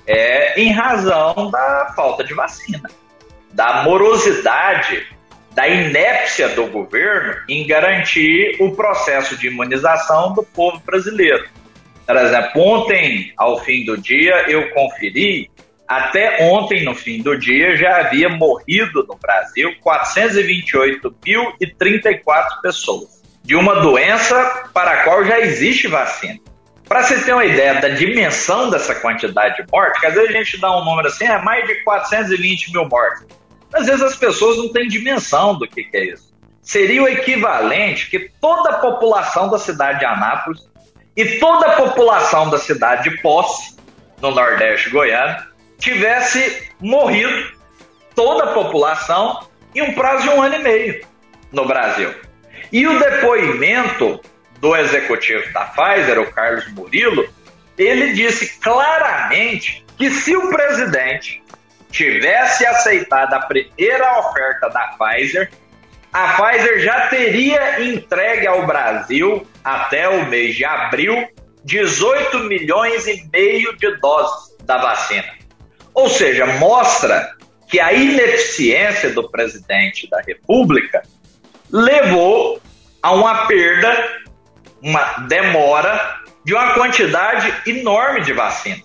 é 0.06 0.60
em 0.60 0.70
razão 0.72 1.50
da 1.50 1.92
falta 1.96 2.22
de 2.24 2.34
vacina, 2.34 2.90
da 3.52 3.82
morosidade, 3.82 5.06
da 5.52 5.66
inépcia 5.68 6.48
do 6.50 6.66
governo 6.66 7.34
em 7.48 7.66
garantir 7.66 8.56
o 8.60 8.72
processo 8.72 9.34
de 9.36 9.46
imunização 9.46 10.34
do 10.34 10.42
povo 10.42 10.82
brasileiro. 10.84 11.48
Por 12.06 12.16
exemplo, 12.16 12.60
ontem, 12.60 13.32
ao 13.36 13.60
fim 13.60 13.84
do 13.84 13.96
dia, 13.96 14.50
eu 14.50 14.68
conferi, 14.70 15.48
até 15.86 16.48
ontem, 16.50 16.82
no 16.84 16.94
fim 16.94 17.22
do 17.22 17.38
dia, 17.38 17.76
já 17.76 18.00
havia 18.00 18.28
morrido 18.28 19.06
no 19.08 19.16
Brasil 19.16 19.72
428.034 19.82 22.60
pessoas 22.62 23.22
de 23.42 23.54
uma 23.54 23.80
doença 23.80 24.68
para 24.72 24.90
a 24.92 25.04
qual 25.04 25.24
já 25.24 25.38
existe 25.40 25.86
vacina. 25.86 26.40
Para 26.88 27.02
você 27.02 27.22
ter 27.22 27.32
uma 27.32 27.44
ideia 27.44 27.80
da 27.80 27.88
dimensão 27.88 28.68
dessa 28.68 28.94
quantidade 28.94 29.56
de 29.56 29.70
mortes, 29.72 30.00
que 30.00 30.06
às 30.06 30.14
vezes 30.14 30.30
a 30.30 30.32
gente 30.32 30.60
dá 30.60 30.76
um 30.76 30.84
número 30.84 31.08
assim, 31.08 31.24
é 31.24 31.38
mais 31.40 31.66
de 31.66 31.82
420 31.82 32.72
mil 32.72 32.88
mortes. 32.88 33.26
Às 33.72 33.86
vezes 33.86 34.02
as 34.02 34.16
pessoas 34.16 34.58
não 34.58 34.72
têm 34.72 34.86
dimensão 34.86 35.58
do 35.58 35.66
que, 35.66 35.84
que 35.84 35.96
é 35.96 36.04
isso. 36.12 36.32
Seria 36.62 37.02
o 37.02 37.08
equivalente 37.08 38.08
que 38.08 38.30
toda 38.40 38.70
a 38.70 38.78
população 38.78 39.50
da 39.50 39.58
cidade 39.58 39.98
de 39.98 40.04
Anápolis 40.04 40.60
e 41.16 41.38
toda 41.38 41.66
a 41.66 41.76
população 41.76 42.50
da 42.50 42.58
cidade 42.58 43.10
de 43.10 43.20
Posse, 43.20 43.76
no 44.20 44.30
Nordeste 44.30 44.90
goiano, 44.90 45.44
tivesse 45.78 46.70
morrido, 46.80 47.52
toda 48.14 48.44
a 48.44 48.54
população, 48.54 49.46
em 49.74 49.82
um 49.82 49.92
prazo 49.94 50.22
de 50.22 50.28
um 50.30 50.40
ano 50.40 50.54
e 50.54 50.58
meio 50.58 51.06
no 51.52 51.66
Brasil. 51.66 52.14
E 52.72 52.86
o 52.86 52.98
depoimento 52.98 54.20
do 54.64 54.74
executivo 54.74 55.52
da 55.52 55.66
Pfizer, 55.66 56.18
o 56.18 56.32
Carlos 56.32 56.66
Murilo, 56.72 57.28
ele 57.76 58.14
disse 58.14 58.58
claramente 58.60 59.84
que 59.98 60.08
se 60.08 60.34
o 60.34 60.48
presidente 60.48 61.42
tivesse 61.90 62.64
aceitado 62.64 63.34
a 63.34 63.40
primeira 63.40 64.20
oferta 64.20 64.70
da 64.70 64.96
Pfizer, 64.96 65.50
a 66.10 66.28
Pfizer 66.28 66.80
já 66.80 67.08
teria 67.08 67.84
entregue 67.84 68.46
ao 68.46 68.66
Brasil, 68.66 69.46
até 69.62 70.08
o 70.08 70.24
mês 70.30 70.54
de 70.54 70.64
abril, 70.64 71.28
18 71.62 72.38
milhões 72.44 73.06
e 73.06 73.22
meio 73.30 73.76
de 73.76 73.94
doses 73.98 74.56
da 74.64 74.78
vacina. 74.78 75.28
Ou 75.92 76.08
seja, 76.08 76.46
mostra 76.46 77.36
que 77.68 77.78
a 77.78 77.92
ineficiência 77.92 79.10
do 79.10 79.28
presidente 79.28 80.08
da 80.08 80.22
República 80.22 81.02
levou 81.70 82.58
a 83.02 83.12
uma 83.12 83.46
perda 83.46 84.23
uma 84.84 85.02
demora 85.26 86.20
de 86.44 86.52
uma 86.52 86.74
quantidade 86.74 87.52
enorme 87.66 88.20
de 88.20 88.34
vacinas. 88.34 88.84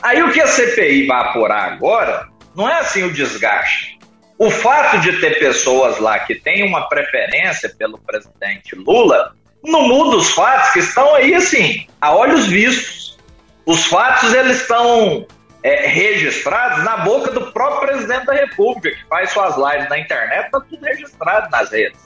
Aí 0.00 0.22
o 0.22 0.30
que 0.30 0.40
a 0.40 0.46
CPI 0.46 1.08
vai 1.08 1.20
apurar 1.22 1.72
agora 1.72 2.28
não 2.54 2.68
é 2.68 2.78
assim 2.78 3.02
o 3.02 3.12
desgaste. 3.12 3.98
O 4.38 4.48
fato 4.48 5.00
de 5.00 5.20
ter 5.20 5.40
pessoas 5.40 5.98
lá 5.98 6.20
que 6.20 6.36
têm 6.36 6.64
uma 6.68 6.88
preferência 6.88 7.68
pelo 7.76 7.98
presidente 7.98 8.76
Lula 8.76 9.34
não 9.62 9.88
muda 9.88 10.16
os 10.16 10.30
fatos 10.30 10.70
que 10.70 10.78
estão 10.78 11.14
aí 11.16 11.34
assim, 11.34 11.86
a 12.00 12.14
olhos 12.14 12.46
vistos. 12.46 13.18
Os 13.66 13.86
fatos 13.86 14.32
eles 14.34 14.60
estão 14.60 15.26
é, 15.62 15.86
registrados 15.86 16.84
na 16.84 16.98
boca 16.98 17.32
do 17.32 17.50
próprio 17.50 17.88
presidente 17.88 18.26
da 18.26 18.34
República, 18.34 18.96
que 18.96 19.08
faz 19.08 19.30
suas 19.30 19.56
lives 19.56 19.88
na 19.88 19.98
internet, 19.98 20.46
está 20.46 20.60
tudo 20.60 20.84
registrado 20.84 21.50
nas 21.50 21.70
redes. 21.70 21.98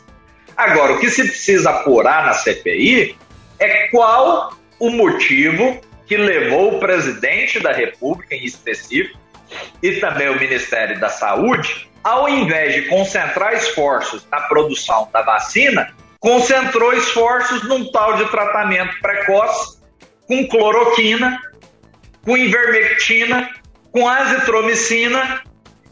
Agora, 0.59 0.95
o 0.95 0.99
que 0.99 1.09
se 1.09 1.23
precisa 1.23 1.71
apurar 1.71 2.27
na 2.27 2.35
CPI 2.35 3.17
é 3.61 3.87
qual 3.93 4.53
o 4.81 4.91
motivo 4.91 5.81
que 6.05 6.17
levou 6.17 6.75
o 6.75 6.81
presidente 6.81 7.61
da 7.61 7.71
República, 7.71 8.35
em 8.35 8.45
específico, 8.45 9.17
e 9.81 9.93
também 10.01 10.29
o 10.29 10.41
Ministério 10.41 10.99
da 10.99 11.09
Saúde, 11.09 11.89
ao 12.03 12.29
invés 12.29 12.75
de 12.75 12.83
concentrar 12.89 13.55
esforços 13.55 14.27
na 14.33 14.41
produção 14.43 15.09
da 15.13 15.23
vacina, 15.23 15.95
concentrou 16.19 16.93
esforços 16.93 17.63
num 17.69 17.89
tal 17.93 18.17
de 18.17 18.25
tratamento 18.29 18.99
precoce 19.01 19.79
com 20.27 20.45
cloroquina, 20.49 21.41
com 22.25 22.37
ivermectina, 22.37 23.49
com 23.93 24.09
azitromicina, 24.09 25.41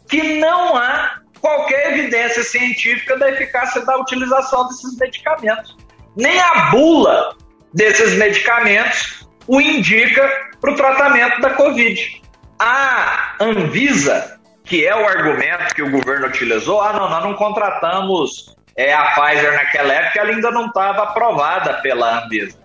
que 0.09 0.39
não 0.39 0.75
há 0.75 1.16
qualquer 1.39 1.93
evidência 1.93 2.43
científica 2.43 3.17
da 3.17 3.29
eficácia 3.29 3.85
da 3.85 3.97
utilização 3.97 4.67
desses 4.67 4.97
medicamentos. 4.97 5.75
Nem 6.15 6.39
a 6.39 6.69
bula 6.71 7.35
desses 7.73 8.13
medicamentos 8.13 9.27
o 9.47 9.61
indica 9.61 10.29
para 10.59 10.71
o 10.71 10.75
tratamento 10.75 11.39
da 11.41 11.51
Covid. 11.51 12.21
A 12.59 13.35
Anvisa, 13.39 14.39
que 14.65 14.85
é 14.85 14.95
o 14.95 15.07
argumento 15.07 15.73
que 15.73 15.81
o 15.81 15.91
governo 15.91 16.27
utilizou, 16.27 16.81
ah, 16.81 16.93
não, 16.93 17.09
nós 17.09 17.23
não 17.23 17.33
contratamos 17.33 18.55
é, 18.75 18.93
a 18.93 19.05
Pfizer 19.11 19.53
naquela 19.53 19.93
época, 19.93 20.19
ela 20.19 20.29
ainda 20.29 20.51
não 20.51 20.67
estava 20.67 21.03
aprovada 21.03 21.75
pela 21.75 22.23
Anvisa. 22.23 22.57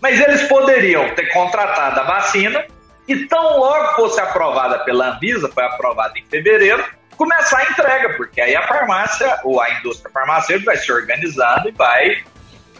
Mas 0.00 0.20
eles 0.20 0.42
poderiam 0.42 1.14
ter 1.14 1.32
contratado 1.32 2.00
a 2.00 2.04
vacina 2.04 2.64
e 3.06 3.26
tão 3.26 3.58
logo 3.58 3.96
fosse 3.96 4.20
aprovada 4.20 4.78
pela 4.80 5.14
Anvisa, 5.14 5.48
foi 5.48 5.64
aprovada 5.64 6.18
em 6.18 6.24
fevereiro, 6.26 6.84
começar 7.16 7.58
a 7.58 7.64
entrega, 7.64 8.14
porque 8.16 8.40
aí 8.40 8.54
a 8.54 8.66
farmácia 8.66 9.40
ou 9.44 9.60
a 9.60 9.70
indústria 9.78 10.10
farmacêutica 10.12 10.72
vai 10.72 10.76
se 10.76 10.92
organizando 10.92 11.68
e 11.68 11.72
vai 11.72 12.22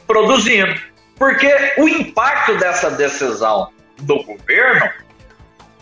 produzindo. 0.06 0.74
Porque 1.16 1.52
o 1.78 1.88
impacto 1.88 2.56
dessa 2.56 2.90
decisão 2.90 3.70
do 3.98 4.22
governo 4.24 4.90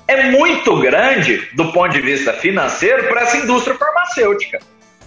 é 0.06 0.30
muito 0.30 0.78
grande 0.80 1.48
do 1.54 1.72
ponto 1.72 1.92
de 1.92 2.00
vista 2.00 2.32
financeiro 2.32 3.08
para 3.08 3.22
essa 3.22 3.38
indústria 3.38 3.76
farmacêutica, 3.76 4.58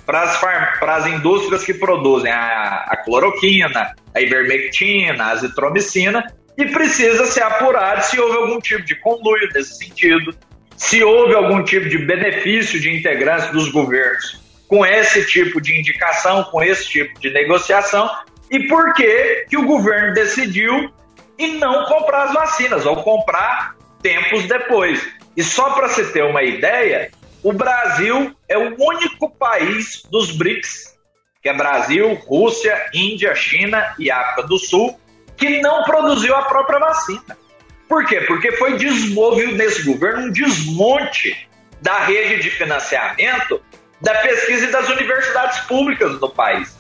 para 0.06 0.22
as, 0.22 0.38
far, 0.38 0.80
para 0.80 0.96
as 0.96 1.08
indústrias 1.08 1.64
que 1.64 1.74
produzem 1.74 2.32
a, 2.32 2.86
a 2.88 2.98
cloroquina, 2.98 3.94
a 4.14 4.22
ivermectina, 4.22 5.26
a 5.26 5.30
azitromicina, 5.32 6.26
e 6.58 6.66
precisa 6.66 7.26
ser 7.26 7.44
apurado 7.44 8.02
se 8.04 8.20
houve 8.20 8.38
algum 8.38 8.60
tipo 8.60 8.84
de 8.84 8.96
conluio 8.96 9.50
nesse 9.54 9.78
sentido, 9.78 10.34
se 10.78 11.04
houve 11.04 11.34
algum 11.34 11.64
tipo 11.64 11.88
de 11.88 11.98
benefício 11.98 12.80
de 12.80 12.96
integrantes 12.96 13.52
dos 13.52 13.70
governos 13.70 14.44
com 14.68 14.86
esse 14.86 15.26
tipo 15.26 15.62
de 15.62 15.80
indicação, 15.80 16.44
com 16.46 16.62
esse 16.64 16.90
tipo 16.90 17.20
de 17.20 17.30
negociação, 17.30 18.10
e 18.50 18.68
por 18.68 18.94
que, 18.94 19.46
que 19.50 19.58
o 19.58 19.66
governo 19.66 20.14
decidiu 20.14 20.92
e 21.38 21.48
não 21.58 21.86
comprar 21.86 22.24
as 22.24 22.34
vacinas, 22.34 22.86
ou 22.86 23.04
comprar 23.04 23.76
tempos 24.02 24.46
depois. 24.46 25.06
E 25.36 25.44
só 25.44 25.72
para 25.72 25.90
se 25.90 26.12
ter 26.12 26.24
uma 26.24 26.44
ideia, 26.44 27.12
o 27.44 27.52
Brasil 27.52 28.36
é 28.48 28.58
o 28.58 28.76
único 28.80 29.30
país 29.30 30.04
dos 30.10 30.32
BRICS, 30.32 30.96
que 31.42 31.50
é 31.50 31.54
Brasil, 31.54 32.16
Rússia, 32.26 32.90
Índia, 32.94 33.36
China 33.36 33.94
e 34.00 34.10
África 34.10 34.44
do 34.48 34.58
Sul, 34.58 35.00
que 35.38 35.62
não 35.62 35.84
produziu 35.84 36.36
a 36.36 36.44
própria 36.44 36.80
vacina. 36.80 37.38
Por 37.88 38.06
quê? 38.06 38.22
Porque 38.22 38.52
foi 38.54 38.78
desenvolvido 38.78 39.54
nesse 39.54 39.84
governo 39.84 40.28
um 40.28 40.32
desmonte 40.32 41.48
da 41.82 42.00
rede 42.00 42.42
de 42.42 42.50
financiamento 42.50 43.62
da 44.02 44.14
pesquisa 44.16 44.66
e 44.66 44.72
das 44.72 44.90
universidades 44.90 45.60
públicas 45.62 46.20
do 46.20 46.30
país. 46.30 46.76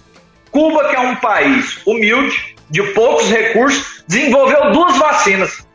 Cuba, 0.51 0.89
que 0.89 0.95
é 0.95 0.99
um 0.99 1.15
país 1.17 1.81
humilde, 1.85 2.55
de 2.69 2.81
poucos 2.93 3.29
recursos, 3.29 4.03
desenvolveu 4.07 4.71
duas 4.71 4.97
vacinas. 4.97 5.67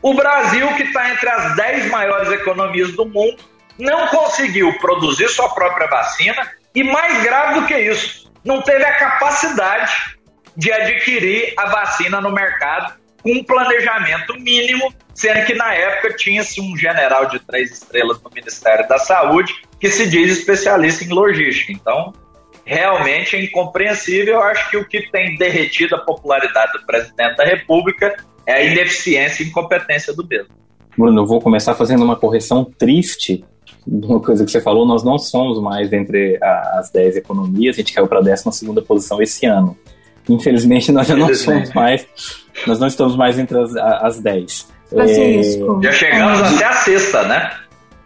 O 0.00 0.14
Brasil, 0.14 0.66
que 0.74 0.84
está 0.84 1.10
entre 1.10 1.28
as 1.28 1.56
10 1.56 1.90
maiores 1.90 2.30
economias 2.32 2.92
do 2.92 3.06
mundo, 3.06 3.42
não 3.78 4.08
conseguiu 4.08 4.72
produzir 4.78 5.28
sua 5.28 5.48
própria 5.48 5.86
vacina 5.86 6.50
e, 6.74 6.84
mais 6.84 7.22
grave 7.22 7.60
do 7.60 7.66
que 7.66 7.76
isso, 7.76 8.30
não 8.44 8.62
teve 8.62 8.84
a 8.84 8.98
capacidade 8.98 10.16
de 10.56 10.70
adquirir 10.70 11.54
a 11.56 11.66
vacina 11.66 12.20
no 12.20 12.30
mercado 12.30 12.94
um 13.24 13.42
planejamento 13.44 14.34
mínimo, 14.40 14.92
sendo 15.14 15.44
que 15.46 15.54
na 15.54 15.72
época 15.74 16.14
tinha-se 16.14 16.60
um 16.60 16.76
general 16.76 17.26
de 17.26 17.38
três 17.38 17.70
estrelas 17.70 18.20
no 18.22 18.30
Ministério 18.34 18.88
da 18.88 18.98
Saúde 18.98 19.54
que 19.78 19.88
se 19.90 20.08
diz 20.08 20.38
especialista 20.38 21.04
em 21.04 21.08
logística. 21.08 21.72
Então, 21.72 22.12
realmente 22.64 23.36
é 23.36 23.44
incompreensível. 23.44 24.34
Eu 24.34 24.42
acho 24.42 24.70
que 24.70 24.76
o 24.76 24.84
que 24.88 25.10
tem 25.10 25.36
derretido 25.36 25.94
a 25.94 25.98
popularidade 25.98 26.72
do 26.72 26.86
presidente 26.86 27.36
da 27.36 27.44
República 27.44 28.16
é 28.46 28.52
a 28.54 28.62
ineficiência 28.62 29.42
e 29.42 29.46
incompetência 29.46 30.12
do 30.12 30.26
mesmo. 30.26 30.54
Bruno, 30.96 31.22
eu 31.22 31.26
vou 31.26 31.40
começar 31.40 31.74
fazendo 31.74 32.04
uma 32.04 32.16
correção 32.16 32.64
triste 32.64 33.44
de 33.86 34.06
uma 34.06 34.20
coisa 34.20 34.44
que 34.44 34.50
você 34.50 34.60
falou. 34.60 34.86
Nós 34.86 35.02
não 35.02 35.18
somos 35.18 35.60
mais 35.60 35.92
entre 35.92 36.38
as 36.42 36.90
10 36.90 37.16
economias, 37.16 37.76
a 37.76 37.78
gente 37.78 37.92
caiu 37.92 38.06
para 38.06 38.18
a 38.18 38.22
12 38.22 38.82
posição 38.86 39.22
esse 39.22 39.46
ano. 39.46 39.76
Infelizmente, 40.28 40.92
nós 40.92 41.08
já 41.08 41.16
não 41.16 41.34
somos 41.34 41.72
mais, 41.72 42.06
nós 42.66 42.78
não 42.78 42.86
estamos 42.86 43.16
mais 43.16 43.38
entre 43.38 43.58
as, 43.58 43.76
as 43.76 44.20
10. 44.20 44.68
Francisco. 44.88 45.78
É... 45.80 45.86
Já 45.86 45.92
chegamos 45.92 46.40
é... 46.40 46.54
até 46.54 46.64
a 46.64 46.72
sexta, 46.72 47.22
né? 47.24 47.50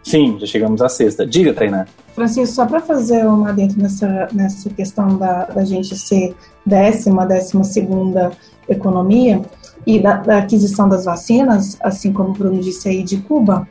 Sim, 0.03 0.37
já 0.39 0.47
chegamos 0.47 0.81
à 0.81 0.87
sexta. 0.87 1.25
Diga, 1.27 1.53
Tainá. 1.53 1.85
Francisco, 2.15 2.55
só 2.55 2.65
para 2.65 2.79
fazer 2.79 3.25
uma 3.27 3.51
dentro 3.51 3.79
nessa, 3.81 4.27
nessa 4.31 4.69
questão 4.69 5.17
da, 5.17 5.45
da 5.45 5.65
gente 5.65 5.95
ser 5.97 6.33
décima, 6.65 7.25
décima 7.25 7.63
segunda 7.63 8.31
economia 8.69 9.41
e 9.85 9.99
da, 9.99 10.17
da, 10.17 10.37
aquisição 10.39 10.87
das 10.89 11.05
vacinas, 11.05 11.77
assim 11.81 12.11
como 12.11 12.29
o 12.29 12.33
Bruno 12.33 12.59
disse 12.59 12.89
aí 12.89 13.03
de 13.03 13.17
Cuba, 13.17 13.67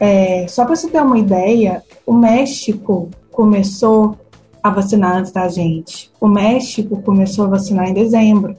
é, 0.00 0.46
só 0.48 0.64
para 0.64 0.76
você 0.76 0.88
ter 0.88 1.00
uma 1.00 1.18
ideia, 1.18 1.82
o 2.06 2.12
México 2.12 3.08
começou 3.30 4.18
a 4.62 4.70
vacinar 4.70 5.16
antes 5.16 5.32
da 5.32 5.48
gente. 5.48 6.10
O 6.20 6.28
México 6.28 7.00
começou 7.02 7.46
a 7.46 7.48
vacinar 7.48 7.88
em 7.88 7.94
dezembro. 7.94 8.56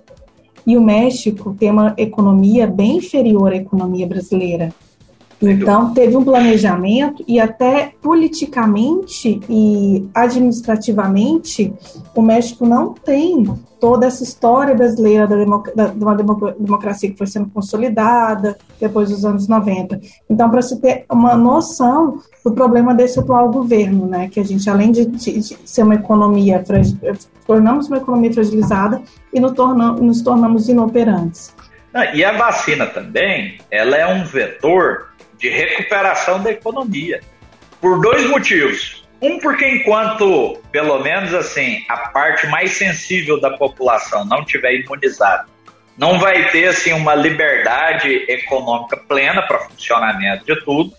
E 0.69 0.77
o 0.77 0.81
México 0.81 1.55
tem 1.57 1.71
uma 1.71 1.95
economia 1.97 2.67
bem 2.67 2.97
inferior 2.97 3.51
à 3.51 3.55
economia 3.55 4.05
brasileira. 4.05 4.71
Então, 5.41 5.93
teve 5.93 6.17
um 6.17 6.24
planejamento 6.24 7.24
e 7.27 7.39
até 7.39 7.93
politicamente 8.01 9.39
e 9.50 10.05
administrativamente, 10.13 11.74
o 12.13 12.22
México 12.22 12.65
não 12.65 12.93
tem 12.93 13.46
toda 13.79 14.05
essa 14.05 14.24
história 14.24 14.75
brasileira 14.75 15.25
de 15.25 16.03
uma 16.03 16.15
democracia 16.15 17.10
que 17.10 17.17
foi 17.17 17.27
sendo 17.27 17.50
consolidada 17.50 18.58
depois 18.79 19.10
dos 19.10 19.24
anos 19.24 19.48
90. 19.48 20.01
Então, 20.29 20.50
para 20.50 20.62
se 20.62 20.81
ter 20.81 21.05
uma 21.10 21.36
noção 21.36 22.19
do 22.43 22.51
problema 22.51 22.93
desse 22.93 23.19
atual 23.19 23.50
governo, 23.50 24.05
né, 24.05 24.27
que 24.27 24.39
a 24.39 24.43
gente, 24.43 24.69
além 24.69 24.91
de, 24.91 25.10
ser 25.65 25.84
uma 25.84 25.96
economia, 25.96 26.62
tornamos 27.48 27.88
uma 27.88 27.98
economia 27.98 28.34
fragilizada 28.34 29.01
e 29.34 29.39
nos, 29.39 29.53
tornamos, 29.53 30.01
nos 30.01 30.22
tornamos 30.22 30.67
inoperantes. 30.67 31.55
e 32.13 32.24
a 32.24 32.34
vacina 32.34 32.86
também, 32.86 33.58
ela 33.72 33.96
é 33.96 34.05
um 34.05 34.25
vetor 34.25 35.08
de 35.39 35.50
recuperação 35.50 36.43
da 36.43 36.51
economia, 36.51 37.22
por 37.81 38.01
dois 38.01 38.29
motivos. 38.29 39.08
Um, 39.22 39.39
porque 39.39 39.67
enquanto, 39.67 40.62
pelo 40.72 41.00
menos 41.00 41.34
assim, 41.34 41.84
a 41.89 41.98
parte 42.10 42.48
mais 42.48 42.72
sensível 42.72 43.39
da 43.39 43.51
população 43.51 44.25
não 44.25 44.46
tiver 44.46 44.75
imunizada, 44.75 45.46
não 45.98 46.17
vai 46.17 46.50
ter 46.51 46.67
assim 46.67 46.93
uma 46.93 47.15
liberdade 47.15 48.25
econômica 48.29 48.96
plena 48.96 49.41
para 49.41 49.60
funcionamento 49.60 50.46
de 50.46 50.63
tudo. 50.63 50.93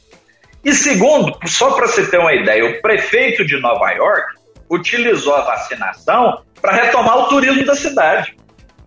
E 0.63 0.75
segundo, 0.75 1.35
só 1.47 1.73
para 1.73 1.87
você 1.87 2.07
ter 2.11 2.19
uma 2.19 2.35
ideia, 2.35 2.67
o 2.67 2.83
prefeito 2.83 3.47
de 3.47 3.59
Nova 3.59 3.91
York 3.93 4.35
utilizou 4.69 5.35
a 5.35 5.41
vacinação 5.41 6.43
para 6.61 6.73
retomar 6.73 7.17
o 7.19 7.29
turismo 7.29 7.65
da 7.65 7.75
cidade. 7.75 8.37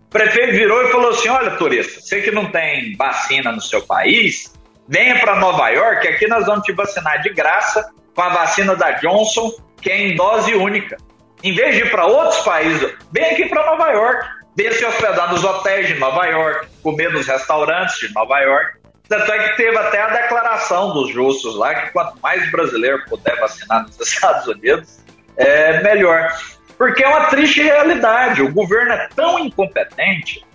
O 0.06 0.10
prefeito 0.12 0.52
virou 0.52 0.84
e 0.88 0.92
falou 0.92 1.10
assim: 1.10 1.30
olha, 1.30 1.52
turista, 1.58 2.00
você 2.00 2.22
que 2.22 2.30
não 2.30 2.52
tem 2.52 2.96
vacina 2.96 3.52
no 3.52 3.62
seu 3.62 3.82
país, 3.82 4.54
venha 4.88 5.20
para 5.20 5.36
Nova 5.36 5.70
York, 5.70 6.08
aqui 6.08 6.28
nós 6.28 6.46
vamos 6.46 6.64
te 6.64 6.74
vacinar 6.74 7.22
de 7.22 7.30
graça 7.30 7.92
com 8.16 8.22
a 8.22 8.30
vacina 8.30 8.76
da 8.76 8.92
Johnson, 8.92 9.52
que 9.82 9.92
é 9.92 9.98
em 9.98 10.16
dose 10.16 10.54
única. 10.54 10.98
Em 11.44 11.54
vez 11.54 11.76
de 11.76 11.82
ir 11.82 11.92
para 11.92 12.06
outros 12.06 12.40
países, 12.40 12.94
vem 13.12 13.26
aqui 13.32 13.48
para 13.48 13.66
Nova 13.66 13.92
York, 13.92 14.30
venha 14.56 14.72
se 14.72 14.86
hospedar 14.86 15.32
nos 15.32 15.44
hotéis 15.44 15.88
de 15.88 15.96
Nova 15.96 16.26
York, 16.26 16.68
comer 16.82 17.12
nos 17.12 17.28
restaurantes 17.28 18.00
de 18.00 18.14
Nova 18.14 18.40
York. 18.40 18.80
Tanto 19.10 19.32
é 19.32 19.50
que 19.50 19.58
teve 19.58 19.78
até 19.78 20.02
a 20.02 20.08
declaração 20.08 20.94
dos 20.94 21.12
justos 21.12 21.56
lá 21.58 21.76
que 21.76 21.92
quanto 21.92 22.18
mais 22.22 22.50
brasileiro 22.50 23.04
puder 23.06 23.38
vacinar 23.40 23.84
nos 23.84 24.00
Estados 24.00 24.48
Unidos, 24.48 25.00
é 25.36 25.82
melhor. 25.82 26.32
Porque 26.78 27.04
é 27.04 27.08
uma 27.08 27.26
triste 27.26 27.62
realidade. 27.62 28.42
O 28.42 28.52
governo 28.52 28.94
é 28.94 29.10
tão 29.16 29.40
incompetente 29.40 30.46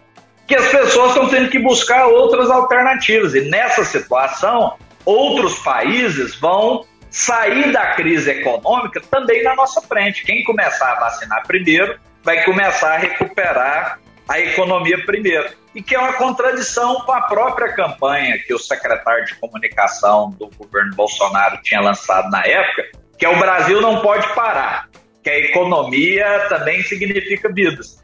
que 0.49 0.57
as 0.57 0.67
pessoas 0.69 1.11
estão 1.11 1.29
tendo 1.29 1.51
que 1.51 1.59
buscar 1.59 2.07
outras 2.07 2.51
alternativas. 2.51 3.35
E 3.35 3.43
nessa 3.43 3.85
situação, 3.85 4.79
outros 5.05 5.59
países 5.59 6.35
vão 6.37 6.87
sair 7.11 7.71
da 7.71 7.95
crise 7.95 8.31
econômica 8.31 8.99
também 9.11 9.43
na 9.43 9.55
nossa 9.55 9.83
frente. 9.83 10.25
Quem 10.25 10.43
começar 10.45 10.93
a 10.93 11.01
vacinar 11.01 11.47
primeiro 11.47 12.01
vai 12.25 12.43
começar 12.45 12.95
a 12.95 12.97
recuperar 12.97 14.01
a 14.27 14.41
economia 14.41 15.05
primeiro. 15.05 15.51
E 15.75 15.83
que 15.83 15.95
é 15.95 15.99
uma 15.99 16.15
contradição 16.15 17.03
com 17.03 17.13
a 17.13 17.21
própria 17.23 17.75
campanha 17.75 18.39
que 18.39 18.55
o 18.55 18.59
secretário 18.59 19.27
de 19.27 19.35
comunicação 19.35 20.31
do 20.31 20.49
governo 20.57 20.95
Bolsonaro 20.95 21.61
tinha 21.63 21.81
lançado 21.81 22.31
na 22.31 22.43
época, 22.45 22.85
que 23.19 23.27
é 23.27 23.29
o 23.29 23.39
Brasil 23.39 23.83
não 23.83 24.01
pode 24.01 24.27
parar, 24.35 24.89
que 25.23 25.29
a 25.29 25.39
economia 25.39 26.47
também 26.49 26.83
significa 26.83 27.53
vidas. 27.53 27.99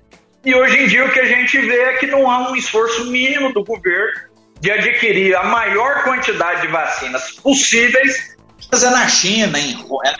E 0.44 0.54
hoje 0.54 0.76
em 0.76 0.86
dia 0.86 1.06
o 1.06 1.10
que 1.10 1.20
a 1.20 1.24
gente 1.24 1.58
vê 1.58 1.80
é 1.80 1.96
que 1.96 2.06
não 2.06 2.30
há 2.30 2.50
um 2.50 2.54
esforço 2.54 3.10
mínimo 3.10 3.52
do 3.52 3.64
governo 3.64 4.20
de 4.60 4.70
adquirir 4.70 5.34
a 5.34 5.44
maior 5.44 6.04
quantidade 6.04 6.62
de 6.62 6.68
vacinas 6.68 7.32
possíveis 7.32 8.36
fazer 8.70 8.90
na 8.90 9.08
China, 9.08 9.58
em, 9.58 9.74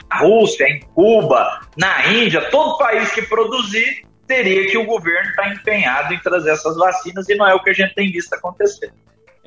na 0.09 0.19
Rússia, 0.19 0.65
em 0.65 0.79
Cuba, 0.93 1.61
na 1.77 2.07
Índia, 2.07 2.49
todo 2.49 2.77
país 2.77 3.11
que 3.11 3.21
produzir 3.21 4.05
teria 4.27 4.67
que 4.69 4.77
o 4.77 4.85
governo 4.85 5.29
estar 5.29 5.43
tá 5.43 5.49
empenhado 5.49 6.13
em 6.13 6.19
trazer 6.19 6.51
essas 6.51 6.75
vacinas 6.75 7.29
e 7.29 7.35
não 7.35 7.47
é 7.47 7.53
o 7.53 7.61
que 7.61 7.69
a 7.69 7.73
gente 7.73 7.93
tem 7.93 8.11
visto 8.11 8.33
acontecer. 8.33 8.91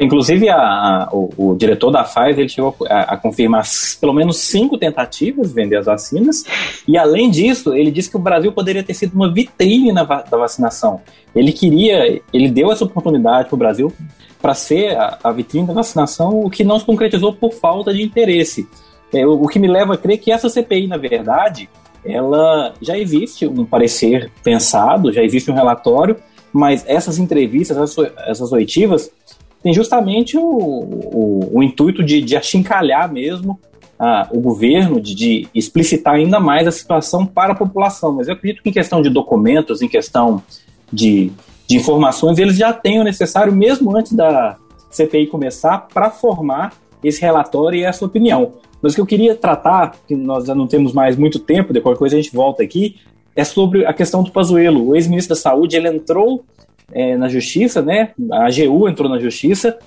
Inclusive, 0.00 0.48
a, 0.48 0.56
a, 0.56 1.08
o, 1.12 1.30
o, 1.36 1.54
diretor 1.56 1.90
da 1.90 2.04
Pfizer 2.04 2.38
ele 2.38 2.48
chegou 2.48 2.76
a, 2.88 3.14
a, 3.14 3.16
confirmar 3.16 3.64
pelo 4.00 4.12
menos 4.12 4.36
cinco 4.38 4.78
tentativas 4.78 5.48
de 5.48 5.54
vender 5.54 5.76
as 5.76 5.86
vacinas, 5.86 6.44
e 6.86 6.96
além 6.96 7.28
disso, 7.30 7.74
ele 7.74 7.90
disse 7.90 8.08
que 8.08 8.16
o 8.16 8.20
Brasil 8.20 8.52
poderia 8.52 8.82
ter 8.82 8.94
sido 8.94 9.14
uma 9.14 9.32
vitrine 9.32 9.92
na, 9.92 10.04
da 10.04 10.36
vacinação. 10.36 11.00
Ele 11.34 11.52
queria, 11.52 12.20
ele 12.32 12.48
deu 12.48 12.70
essa 12.70 12.84
oportunidade 12.84 13.48
para 13.48 13.56
o 13.56 13.58
Brasil 13.58 13.92
para 14.40 14.54
ser 14.54 14.96
a, 14.96 15.32
vitrine 15.32 15.66
da 15.66 15.72
vacinação, 15.72 16.40
o 16.40 16.48
que 16.48 16.62
não 16.62 16.78
se 16.78 16.84
concretizou 16.84 17.32
por 17.32 17.52
falta 17.52 17.92
de 17.92 18.00
interesse. 18.00 18.68
É, 19.12 19.26
o, 19.26 19.42
o 19.42 19.48
que 19.48 19.58
me 19.58 19.66
leva 19.66 19.94
a 19.94 19.96
crer 19.96 20.18
que 20.18 20.30
essa 20.30 20.48
CPI, 20.48 20.86
na 20.86 20.96
verdade, 20.96 21.68
ela 22.04 22.72
já 22.80 22.96
existe 22.96 23.48
um 23.48 23.64
parecer 23.64 24.30
pensado, 24.44 25.12
já 25.12 25.24
existe 25.24 25.50
um 25.50 25.54
relatório, 25.54 26.16
mas 26.52 26.84
essas 26.86 27.18
entrevistas, 27.18 27.76
essas, 27.76 28.12
essas 28.26 28.52
oitivas, 28.52 29.10
têm 29.62 29.72
justamente 29.72 30.36
o, 30.36 30.42
o, 30.42 31.50
o 31.58 31.62
intuito 31.62 32.02
de, 32.02 32.20
de 32.20 32.36
achincalhar 32.36 33.12
mesmo 33.12 33.58
ah, 33.98 34.28
o 34.30 34.40
governo, 34.40 35.00
de, 35.00 35.14
de, 35.14 35.48
explicitar 35.54 36.14
ainda 36.14 36.38
mais 36.38 36.68
a 36.68 36.70
situação 36.70 37.26
para 37.26 37.52
a 37.52 37.56
população. 37.56 38.12
Mas 38.12 38.28
eu 38.28 38.34
acredito 38.34 38.62
que 38.62 38.68
em 38.68 38.72
questão 38.72 39.02
de 39.02 39.10
documentos, 39.10 39.82
em 39.82 39.88
questão 39.88 40.42
de, 40.92 41.32
de 41.66 41.76
informações, 41.76 42.38
eles 42.38 42.56
já 42.56 42.72
têm 42.72 43.00
o 43.00 43.04
necessário, 43.04 43.52
mesmo 43.52 43.96
antes 43.96 44.12
da 44.12 44.56
CPI 44.90 45.26
começar, 45.26 45.88
para 45.92 46.10
formar 46.10 46.74
esse 47.02 47.20
relatório 47.20 47.80
e 47.80 47.84
essa 47.84 48.04
opinião. 48.04 48.52
Mas 48.80 48.92
o 48.92 48.94
que 48.94 49.00
eu 49.00 49.06
queria 49.06 49.34
tratar, 49.34 49.96
que 50.06 50.14
nós 50.14 50.46
já 50.46 50.54
não 50.54 50.68
temos 50.68 50.92
mais 50.92 51.16
muito 51.16 51.40
tempo, 51.40 51.72
de 51.72 51.80
qualquer 51.80 51.98
coisa 51.98 52.16
a 52.16 52.20
gente 52.20 52.34
volta 52.34 52.62
aqui, 52.62 52.96
é 53.34 53.42
sobre 53.42 53.84
a 53.84 53.92
questão 53.92 54.22
do 54.22 54.30
Pazuello. 54.30 54.88
O 54.88 54.96
ex-ministro 54.96 55.34
da 55.34 55.40
Saúde, 55.40 55.76
ele 55.76 55.88
entrou 55.88 56.44
é, 56.92 57.16
na 57.16 57.28
justiça, 57.28 57.82
né? 57.82 58.10
A 58.32 58.46
AGU 58.46 58.88
entrou 58.88 59.08
na 59.08 59.18
justiça 59.18 59.78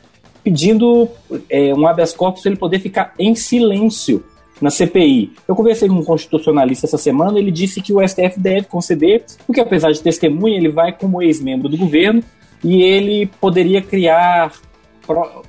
pedindo 0.44 1.08
é, 1.50 1.74
um 1.74 1.86
habeas 1.88 2.14
corpus 2.14 2.42
para 2.42 2.52
ele 2.52 2.60
poder 2.60 2.80
ficar 2.80 3.14
em 3.18 3.36
silêncio 3.36 4.24
na 4.60 4.70
CPI. 4.70 5.32
Eu 5.48 5.56
conversei 5.56 5.88
com 5.88 5.96
um 5.96 6.04
constitucionalista 6.04 6.86
essa 6.86 6.98
semana, 6.98 7.40
ele 7.40 7.52
disse 7.52 7.82
que 7.82 7.94
o 7.94 8.08
STF 8.08 8.40
deve 8.40 8.68
conceder, 8.68 9.24
porque 9.46 9.60
apesar 9.60 9.92
de 9.92 10.02
testemunha, 10.02 10.58
ele 10.58 10.70
vai 10.70 10.92
como 10.92 11.22
ex-membro 11.22 11.68
do 11.68 11.78
governo 11.78 12.24
e 12.64 12.82
ele 12.84 13.28
poderia 13.40 13.82
criar 13.82 14.52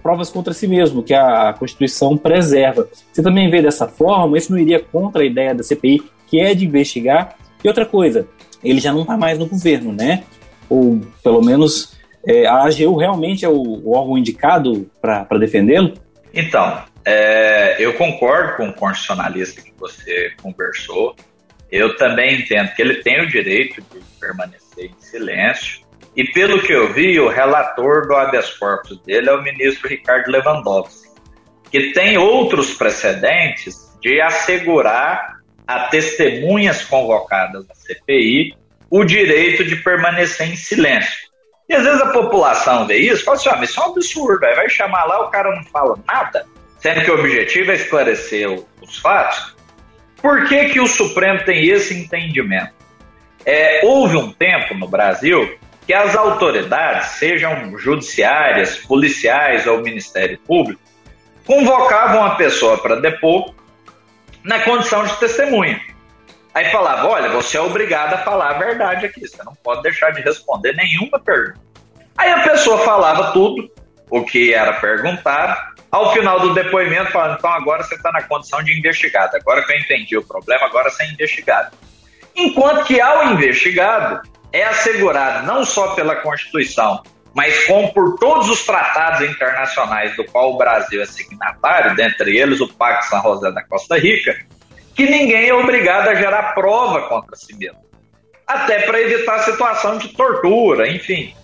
provas 0.02 0.30
contra 0.30 0.52
si 0.52 0.66
mesmo, 0.66 1.02
que 1.02 1.14
a 1.14 1.52
Constituição 1.52 2.16
preserva. 2.16 2.88
Você 3.12 3.22
também 3.22 3.50
vê 3.50 3.60
dessa 3.60 3.86
forma, 3.86 4.36
isso 4.36 4.50
não 4.50 4.58
iria 4.58 4.80
contra 4.80 5.22
a 5.22 5.26
ideia 5.26 5.54
da 5.54 5.62
CPI, 5.62 6.02
que 6.26 6.40
é 6.40 6.54
de 6.54 6.66
investigar. 6.66 7.36
E 7.62 7.68
outra 7.68 7.84
coisa, 7.84 8.26
ele 8.64 8.80
já 8.80 8.92
não 8.92 9.02
está 9.02 9.16
mais 9.16 9.38
no 9.38 9.46
governo, 9.46 9.92
né? 9.92 10.24
Ou 10.68 11.00
pelo 11.22 11.44
menos 11.44 11.96
é, 12.26 12.46
a 12.46 12.64
AGU 12.64 12.96
realmente 12.96 13.44
é 13.44 13.48
o, 13.48 13.60
o 13.60 13.92
órgão 13.92 14.16
indicado 14.16 14.90
para 15.00 15.38
defendê-lo? 15.38 15.94
Então, 16.32 16.82
é, 17.04 17.76
eu 17.78 17.94
concordo 17.94 18.56
com 18.56 18.68
o 18.68 18.72
constitucionalista 18.72 19.60
que 19.60 19.72
você 19.78 20.32
conversou. 20.40 21.16
Eu 21.70 21.96
também 21.96 22.40
entendo 22.40 22.74
que 22.74 22.82
ele 22.82 22.96
tem 22.96 23.20
o 23.22 23.28
direito 23.28 23.82
de 23.82 24.00
permanecer 24.20 24.86
em 24.86 24.94
silêncio. 25.00 25.82
E 26.14 26.24
pelo 26.24 26.60
que 26.62 26.72
eu 26.72 26.92
vi, 26.92 27.18
o 27.18 27.28
relator 27.28 28.06
do 28.06 28.14
habeas 28.14 28.50
corpus 28.54 29.00
dele 29.02 29.30
é 29.30 29.32
o 29.32 29.42
ministro 29.42 29.88
Ricardo 29.88 30.30
Lewandowski, 30.30 31.08
que 31.70 31.92
tem 31.92 32.18
outros 32.18 32.74
precedentes 32.74 33.90
de 34.00 34.20
assegurar 34.20 35.38
a 35.66 35.88
testemunhas 35.88 36.84
convocadas 36.84 37.66
na 37.66 37.74
CPI 37.74 38.54
o 38.92 39.04
direito 39.04 39.64
de 39.64 39.76
permanecer 39.76 40.52
em 40.52 40.54
silêncio. 40.54 41.16
E 41.66 41.74
às 41.74 41.82
vezes 41.82 42.02
a 42.02 42.10
população 42.10 42.86
vê 42.86 42.98
isso 42.98 43.22
e 43.22 43.24
fala 43.24 43.38
assim: 43.38 43.48
ah, 43.48 43.56
mas 43.56 43.70
isso 43.70 43.80
é 43.80 43.84
um 43.84 43.90
absurdo, 43.90 44.44
aí 44.44 44.54
vai 44.54 44.68
chamar 44.68 45.04
lá, 45.04 45.22
o 45.22 45.30
cara 45.30 45.56
não 45.56 45.64
fala 45.64 45.98
nada, 46.06 46.44
sendo 46.78 47.02
que 47.02 47.10
o 47.10 47.18
objetivo 47.18 47.70
é 47.70 47.74
esclarecer 47.74 48.50
os 48.82 48.98
fatos. 48.98 49.56
Por 50.20 50.46
que, 50.46 50.66
que 50.66 50.80
o 50.80 50.86
Supremo 50.86 51.42
tem 51.42 51.66
esse 51.68 51.94
entendimento? 51.94 52.74
É, 53.46 53.80
houve 53.82 54.14
um 54.16 54.30
tempo 54.30 54.74
no 54.74 54.86
Brasil 54.86 55.58
que 55.86 55.94
as 55.94 56.14
autoridades, 56.14 57.12
sejam 57.12 57.76
judiciárias, 57.78 58.76
policiais 58.76 59.66
ou 59.66 59.80
Ministério 59.80 60.38
Público, 60.46 60.80
convocavam 61.46 62.24
a 62.24 62.34
pessoa 62.34 62.76
para 62.76 63.00
depor 63.00 63.54
na 64.44 64.60
condição 64.60 65.04
de 65.04 65.18
testemunha. 65.18 65.80
Aí 66.54 66.66
falava: 66.70 67.08
olha, 67.08 67.28
você 67.30 67.56
é 67.56 67.60
obrigado 67.60 68.14
a 68.14 68.18
falar 68.18 68.50
a 68.50 68.58
verdade 68.58 69.06
aqui, 69.06 69.26
você 69.26 69.42
não 69.42 69.54
pode 69.54 69.82
deixar 69.82 70.10
de 70.10 70.20
responder 70.20 70.74
nenhuma 70.74 71.18
pergunta. 71.18 71.60
Aí 72.16 72.30
a 72.30 72.40
pessoa 72.40 72.78
falava 72.78 73.32
tudo 73.32 73.70
o 74.10 74.24
que 74.24 74.52
era 74.52 74.74
perguntado. 74.74 75.72
Ao 75.90 76.12
final 76.12 76.40
do 76.40 76.54
depoimento, 76.54 77.10
falando: 77.10 77.38
então 77.38 77.52
agora 77.52 77.82
você 77.82 77.94
está 77.94 78.10
na 78.12 78.22
condição 78.22 78.62
de 78.62 78.76
investigado. 78.78 79.36
Agora 79.36 79.64
que 79.64 79.72
eu 79.72 79.78
entendi 79.78 80.16
o 80.16 80.22
problema, 80.22 80.66
agora 80.66 80.90
você 80.90 81.04
é 81.04 81.10
investigado. 81.10 81.76
Enquanto 82.34 82.84
que 82.84 83.00
ao 83.00 83.32
investigado, 83.32 84.22
é 84.52 84.64
assegurado 84.64 85.46
não 85.46 85.64
só 85.64 85.94
pela 85.94 86.16
Constituição, 86.16 87.02
mas 87.34 87.66
como 87.66 87.92
por 87.92 88.18
todos 88.18 88.48
os 88.48 88.64
tratados 88.64 89.22
internacionais 89.28 90.14
do 90.16 90.24
qual 90.24 90.52
o 90.52 90.58
Brasil 90.58 91.00
é 91.00 91.06
signatário, 91.06 91.96
dentre 91.96 92.38
eles 92.38 92.60
o 92.60 92.68
Pacto 92.68 93.06
São 93.06 93.22
José 93.22 93.50
da 93.50 93.62
Costa 93.64 93.98
Rica, 93.98 94.36
que 94.94 95.08
ninguém 95.08 95.48
é 95.48 95.54
obrigado 95.54 96.08
a 96.08 96.14
gerar 96.14 96.54
prova 96.54 97.08
contra 97.08 97.36
si 97.36 97.54
mesmo. 97.56 97.82
Até 98.46 98.80
para 98.80 99.00
evitar 99.00 99.36
a 99.36 99.42
situação 99.42 99.98
de 99.98 100.08
tortura, 100.08 100.88
enfim. 100.88 101.34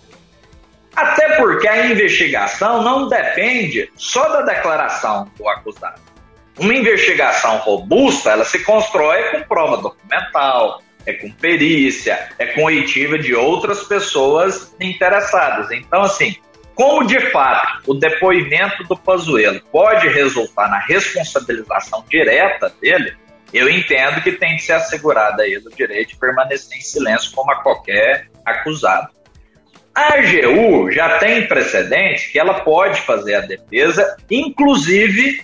Até 0.95 1.35
porque 1.35 1.67
a 1.67 1.87
investigação 1.87 2.81
não 2.83 3.07
depende 3.07 3.89
só 3.95 4.27
da 4.29 4.41
declaração 4.41 5.31
do 5.37 5.47
acusado. 5.47 6.01
Uma 6.57 6.73
investigação 6.73 7.57
robusta, 7.59 8.31
ela 8.31 8.43
se 8.43 8.59
constrói 8.63 9.23
com 9.31 9.43
prova 9.43 9.77
documental, 9.77 10.81
é 11.05 11.13
com 11.13 11.31
perícia, 11.31 12.29
é 12.37 12.47
com 12.47 12.63
oitiva 12.63 13.17
de 13.17 13.33
outras 13.33 13.83
pessoas 13.83 14.75
interessadas. 14.79 15.71
Então, 15.71 16.01
assim, 16.01 16.35
como 16.75 17.07
de 17.07 17.19
fato 17.31 17.81
o 17.87 17.93
depoimento 17.93 18.83
do 18.83 18.97
Pazuello 18.97 19.61
pode 19.71 20.07
resultar 20.09 20.69
na 20.69 20.79
responsabilização 20.79 22.03
direta 22.09 22.73
dele, 22.81 23.15
eu 23.53 23.69
entendo 23.69 24.21
que 24.21 24.33
tem 24.33 24.55
que 24.55 24.63
ser 24.63 24.73
assegurado 24.73 25.41
a 25.41 25.47
ele 25.47 25.67
o 25.67 25.75
direito 25.75 26.09
de 26.09 26.17
permanecer 26.17 26.77
em 26.77 26.81
silêncio 26.81 27.31
como 27.31 27.51
a 27.51 27.61
qualquer 27.61 28.27
acusado. 28.45 29.09
A 29.93 30.13
AGU 30.13 30.91
já 30.91 31.17
tem 31.17 31.47
precedentes 31.47 32.27
que 32.27 32.39
ela 32.39 32.61
pode 32.61 33.01
fazer 33.01 33.35
a 33.35 33.41
defesa, 33.41 34.17
inclusive 34.29 35.43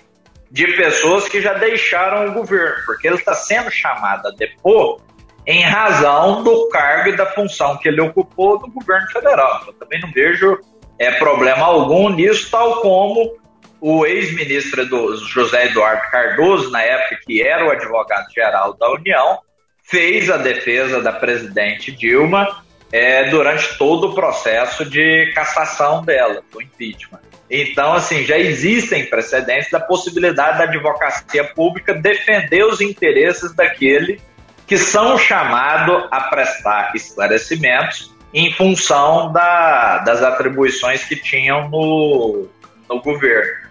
de 0.51 0.67
pessoas 0.77 1.27
que 1.27 1.41
já 1.41 1.53
deixaram 1.53 2.29
o 2.29 2.33
governo, 2.33 2.77
porque 2.85 3.07
ele 3.07 3.17
está 3.17 3.33
sendo 3.33 3.69
chamado 3.69 4.27
a 4.27 4.31
depor 4.31 5.01
em 5.45 5.61
razão 5.61 6.43
do 6.43 6.69
cargo 6.69 7.09
e 7.09 7.17
da 7.17 7.25
função 7.25 7.77
que 7.77 7.87
ele 7.87 8.01
ocupou 8.01 8.59
no 8.59 8.71
governo 8.71 9.07
federal. 9.09 9.63
Eu 9.67 9.73
também 9.73 9.99
não 9.99 10.11
vejo 10.11 10.59
é, 10.97 11.11
problema 11.11 11.65
algum 11.65 12.09
nisso, 12.09 12.49
tal 12.49 12.81
como 12.81 13.35
o 13.79 14.05
ex-ministro 14.05 14.85
José 15.27 15.67
Eduardo 15.67 16.09
Cardoso, 16.09 16.71
na 16.71 16.81
época 16.81 17.19
que 17.25 17.41
era 17.41 17.65
o 17.65 17.71
advogado-geral 17.71 18.73
da 18.75 18.91
União, 18.91 19.39
fez 19.83 20.29
a 20.29 20.37
defesa 20.37 21.01
da 21.01 21.11
presidente 21.11 21.91
Dilma 21.91 22.63
é, 22.91 23.29
durante 23.29 23.77
todo 23.77 24.09
o 24.09 24.15
processo 24.15 24.85
de 24.85 25.31
cassação 25.33 26.03
dela, 26.03 26.41
do 26.51 26.61
impeachment. 26.61 27.19
Então, 27.49 27.93
assim, 27.93 28.23
já 28.23 28.37
existem 28.37 29.05
precedentes 29.05 29.69
da 29.69 29.79
possibilidade 29.79 30.57
da 30.57 30.63
advocacia 30.63 31.43
pública 31.43 31.93
defender 31.93 32.63
os 32.65 32.81
interesses 32.81 33.53
daquele 33.53 34.19
que 34.65 34.77
são 34.77 35.17
chamados 35.17 36.07
a 36.09 36.21
prestar 36.21 36.91
esclarecimentos 36.95 38.11
em 38.33 38.51
função 38.51 39.31
da, 39.31 39.99
das 39.99 40.23
atribuições 40.23 41.03
que 41.05 41.15
tinham 41.15 41.69
no, 41.69 42.47
no 42.89 43.01
governo. 43.01 43.69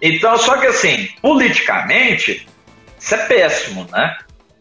Então, 0.00 0.36
só 0.36 0.58
que 0.58 0.66
assim, 0.66 1.08
politicamente, 1.22 2.46
isso 2.98 3.14
é 3.14 3.18
péssimo, 3.26 3.86
né? 3.90 4.16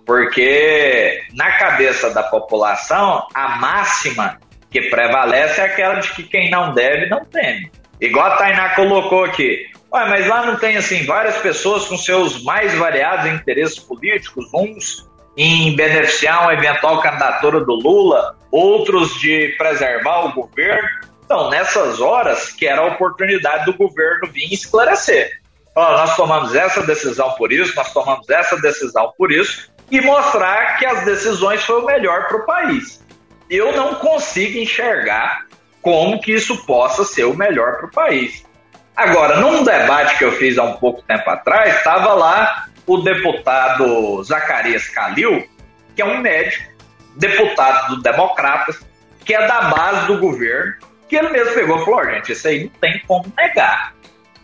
Porque 0.05 1.23
na 1.33 1.51
cabeça 1.53 2.13
da 2.13 2.23
população, 2.23 3.27
a 3.33 3.57
máxima 3.57 4.39
que 4.69 4.81
prevalece 4.89 5.61
é 5.61 5.65
aquela 5.65 5.95
de 5.95 6.13
que 6.13 6.23
quem 6.23 6.49
não 6.49 6.73
deve 6.73 7.07
não 7.07 7.25
teme. 7.25 7.71
Igual 7.99 8.25
a 8.25 8.37
Tainá 8.37 8.69
colocou 8.75 9.23
aqui. 9.23 9.67
Ué, 9.91 10.09
mas 10.09 10.27
lá 10.27 10.45
não 10.45 10.57
tem 10.57 10.75
assim 10.75 11.05
várias 11.05 11.37
pessoas 11.37 11.85
com 11.85 11.97
seus 11.97 12.43
mais 12.43 12.73
variados 12.75 13.31
interesses 13.31 13.79
políticos, 13.79 14.45
uns 14.53 15.09
em 15.37 15.75
beneficiar 15.75 16.43
uma 16.43 16.53
eventual 16.53 17.01
candidatura 17.01 17.61
do 17.61 17.73
Lula, 17.73 18.35
outros 18.51 19.19
de 19.19 19.55
preservar 19.57 20.25
o 20.25 20.33
governo. 20.33 20.89
Então, 21.25 21.49
nessas 21.49 21.99
horas 21.99 22.51
que 22.51 22.67
era 22.67 22.81
a 22.81 22.85
oportunidade 22.85 23.65
do 23.65 23.73
governo 23.73 24.31
vir 24.31 24.53
esclarecer. 24.53 25.41
Nós 25.75 26.15
tomamos 26.15 26.55
essa 26.55 26.83
decisão 26.83 27.31
por 27.31 27.51
isso, 27.51 27.75
nós 27.75 27.91
tomamos 27.91 28.29
essa 28.29 28.55
decisão 28.61 29.11
por 29.17 29.31
isso, 29.31 29.69
e 29.91 29.99
mostrar 29.99 30.77
que 30.77 30.85
as 30.85 31.03
decisões 31.03 31.63
foram 31.65 31.81
o 31.81 31.85
melhor 31.85 32.27
para 32.27 32.37
o 32.37 32.45
país. 32.45 33.03
Eu 33.49 33.75
não 33.75 33.95
consigo 33.95 34.57
enxergar 34.57 35.45
como 35.81 36.21
que 36.21 36.31
isso 36.31 36.65
possa 36.65 37.03
ser 37.03 37.25
o 37.25 37.35
melhor 37.35 37.77
para 37.77 37.85
o 37.87 37.91
país. 37.91 38.45
Agora, 38.95 39.41
num 39.41 39.63
debate 39.63 40.17
que 40.17 40.23
eu 40.23 40.31
fiz 40.31 40.57
há 40.57 40.63
um 40.63 40.77
pouco 40.77 41.01
tempo 41.01 41.29
atrás, 41.29 41.75
estava 41.75 42.13
lá 42.13 42.67
o 42.87 42.99
deputado 42.99 44.23
Zacarias 44.23 44.87
Calil, 44.87 45.45
que 45.95 46.01
é 46.01 46.05
um 46.05 46.19
médico, 46.19 46.71
deputado 47.15 47.95
do 47.95 48.01
Democratas, 48.01 48.79
que 49.25 49.33
é 49.33 49.45
da 49.45 49.63
base 49.63 50.07
do 50.07 50.19
governo, 50.19 50.75
que 51.07 51.15
ele 51.15 51.29
mesmo 51.29 51.53
pegou 51.53 51.81
e 51.81 51.85
falou: 51.85 52.05
gente, 52.05 52.31
isso 52.31 52.47
aí 52.47 52.63
não 52.63 52.71
tem 52.81 53.01
como 53.07 53.33
negar. 53.37 53.93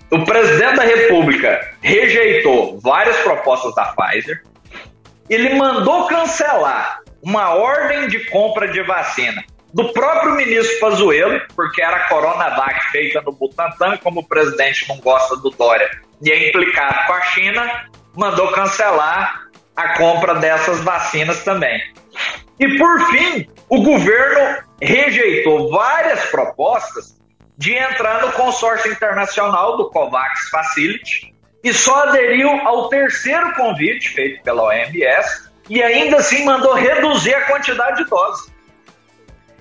O 0.10 0.26
presidente 0.26 0.76
da 0.76 0.84
República 0.84 1.74
rejeitou 1.82 2.80
várias 2.82 3.16
propostas 3.18 3.74
da 3.76 3.94
Pfizer, 3.94 4.44
ele 5.30 5.56
mandou 5.56 6.08
cancelar 6.08 7.00
uma 7.24 7.54
ordem 7.56 8.08
de 8.08 8.20
compra 8.30 8.68
de 8.68 8.82
vacina 8.84 9.42
do 9.74 9.94
próprio 9.94 10.34
ministro 10.36 10.80
Pazuello, 10.80 11.42
porque 11.56 11.82
era 11.82 11.96
a 11.96 12.10
Coronavac 12.10 12.92
feita 12.92 13.22
no 13.22 13.32
Butantan, 13.32 13.98
como 13.98 14.20
o 14.20 14.28
presidente 14.28 14.88
não 14.90 14.98
gosta 14.98 15.38
do 15.38 15.50
Dória 15.52 15.90
e 16.22 16.30
é 16.30 16.50
implicado 16.50 17.08
com 17.08 17.14
a 17.14 17.22
China, 17.22 17.90
mandou 18.16 18.52
cancelar 18.52 19.48
a 19.76 19.98
compra 19.98 20.36
dessas 20.36 20.82
vacinas 20.82 21.44
também. 21.44 21.82
E 22.60 22.78
por 22.78 23.00
fim, 23.12 23.48
o 23.72 23.82
governo 23.82 24.64
rejeitou 24.82 25.70
várias 25.70 26.26
propostas 26.26 27.18
de 27.58 27.74
entrar 27.74 28.22
no 28.22 28.34
consórcio 28.34 28.92
internacional 28.92 29.78
do 29.78 29.90
COVAX 29.90 30.50
Facility 30.50 31.34
e 31.64 31.72
só 31.72 32.04
aderiu 32.04 32.50
ao 32.50 32.90
terceiro 32.90 33.54
convite 33.54 34.10
feito 34.10 34.44
pela 34.44 34.64
OMS 34.64 35.50
e 35.70 35.82
ainda 35.82 36.18
assim 36.18 36.44
mandou 36.44 36.74
reduzir 36.74 37.34
a 37.34 37.46
quantidade 37.46 38.04
de 38.04 38.10
doses. 38.10 38.52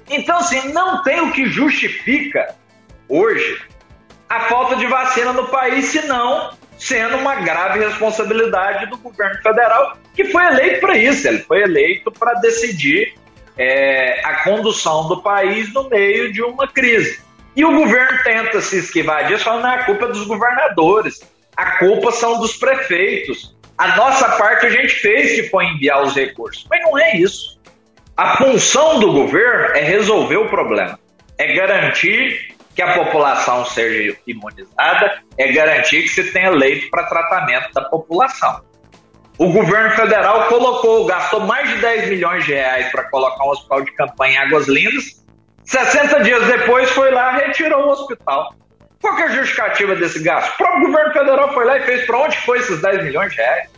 Então, 0.08 0.38
assim, 0.38 0.72
não 0.72 1.04
tem 1.04 1.20
o 1.20 1.30
que 1.30 1.46
justifica 1.46 2.56
hoje 3.08 3.62
a 4.28 4.40
falta 4.40 4.74
de 4.74 4.86
vacina 4.86 5.32
no 5.32 5.46
país, 5.46 5.84
senão 5.84 6.50
sendo 6.76 7.16
uma 7.16 7.36
grave 7.36 7.78
responsabilidade 7.78 8.86
do 8.86 8.96
governo 8.96 9.40
federal, 9.40 9.96
que 10.14 10.24
foi 10.24 10.44
eleito 10.46 10.80
para 10.80 10.96
isso, 10.96 11.28
ele 11.28 11.38
foi 11.40 11.62
eleito 11.62 12.10
para 12.10 12.40
decidir 12.40 13.14
é, 13.56 14.20
a 14.24 14.42
condução 14.42 15.08
do 15.08 15.22
país 15.22 15.72
no 15.72 15.88
meio 15.88 16.32
de 16.32 16.42
uma 16.42 16.66
crise. 16.66 17.20
E 17.56 17.64
o 17.64 17.72
governo 17.72 18.18
tenta 18.22 18.60
se 18.60 18.78
esquivar 18.78 19.26
disso, 19.26 19.44
falando 19.44 19.62
que 19.62 19.80
a 19.80 19.84
culpa 19.84 20.04
é 20.06 20.08
dos 20.08 20.26
governadores, 20.26 21.20
a 21.56 21.78
culpa 21.78 22.12
são 22.12 22.38
dos 22.40 22.56
prefeitos. 22.56 23.56
A 23.76 23.96
nossa 23.96 24.28
parte 24.36 24.66
a 24.66 24.70
gente 24.70 24.94
fez, 24.94 25.34
que 25.34 25.48
foi 25.48 25.66
enviar 25.66 26.02
os 26.02 26.14
recursos. 26.14 26.66
Mas 26.70 26.82
não 26.82 26.98
é 26.98 27.16
isso. 27.16 27.58
A 28.16 28.36
função 28.36 29.00
do 29.00 29.12
governo 29.12 29.74
é 29.74 29.80
resolver 29.80 30.36
o 30.36 30.48
problema, 30.48 30.98
é 31.38 31.54
garantir 31.54 32.54
que 32.74 32.82
a 32.82 32.92
população 32.92 33.64
seja 33.64 34.16
imunizada, 34.26 35.22
é 35.36 35.52
garantir 35.52 36.02
que 36.02 36.08
se 36.08 36.32
tenha 36.32 36.50
leito 36.50 36.90
para 36.90 37.04
tratamento 37.04 37.72
da 37.72 37.82
população. 37.82 38.62
O 39.40 39.48
governo 39.48 39.90
federal 39.92 40.48
colocou, 40.48 41.06
gastou 41.06 41.40
mais 41.40 41.66
de 41.70 41.78
10 41.78 42.10
milhões 42.10 42.44
de 42.44 42.52
reais 42.52 42.92
para 42.92 43.04
colocar 43.04 43.42
um 43.42 43.48
hospital 43.48 43.80
de 43.80 43.90
campanha 43.92 44.34
em 44.34 44.36
Águas 44.36 44.68
Lindas. 44.68 45.24
60 45.64 46.20
dias 46.24 46.46
depois 46.46 46.90
foi 46.90 47.10
lá 47.10 47.32
e 47.32 47.46
retirou 47.46 47.86
o 47.86 47.88
hospital. 47.88 48.54
Qual 49.00 49.18
é 49.18 49.22
a 49.22 49.28
justificativa 49.28 49.96
desse 49.96 50.22
gasto? 50.22 50.52
O 50.52 50.56
próprio 50.58 50.88
governo 50.88 51.12
federal 51.14 51.54
foi 51.54 51.64
lá 51.64 51.78
e 51.78 51.82
fez 51.84 52.04
para 52.04 52.18
onde 52.18 52.36
foi 52.36 52.58
esses 52.58 52.82
10 52.82 53.02
milhões 53.04 53.30
de 53.30 53.38
reais? 53.38 53.70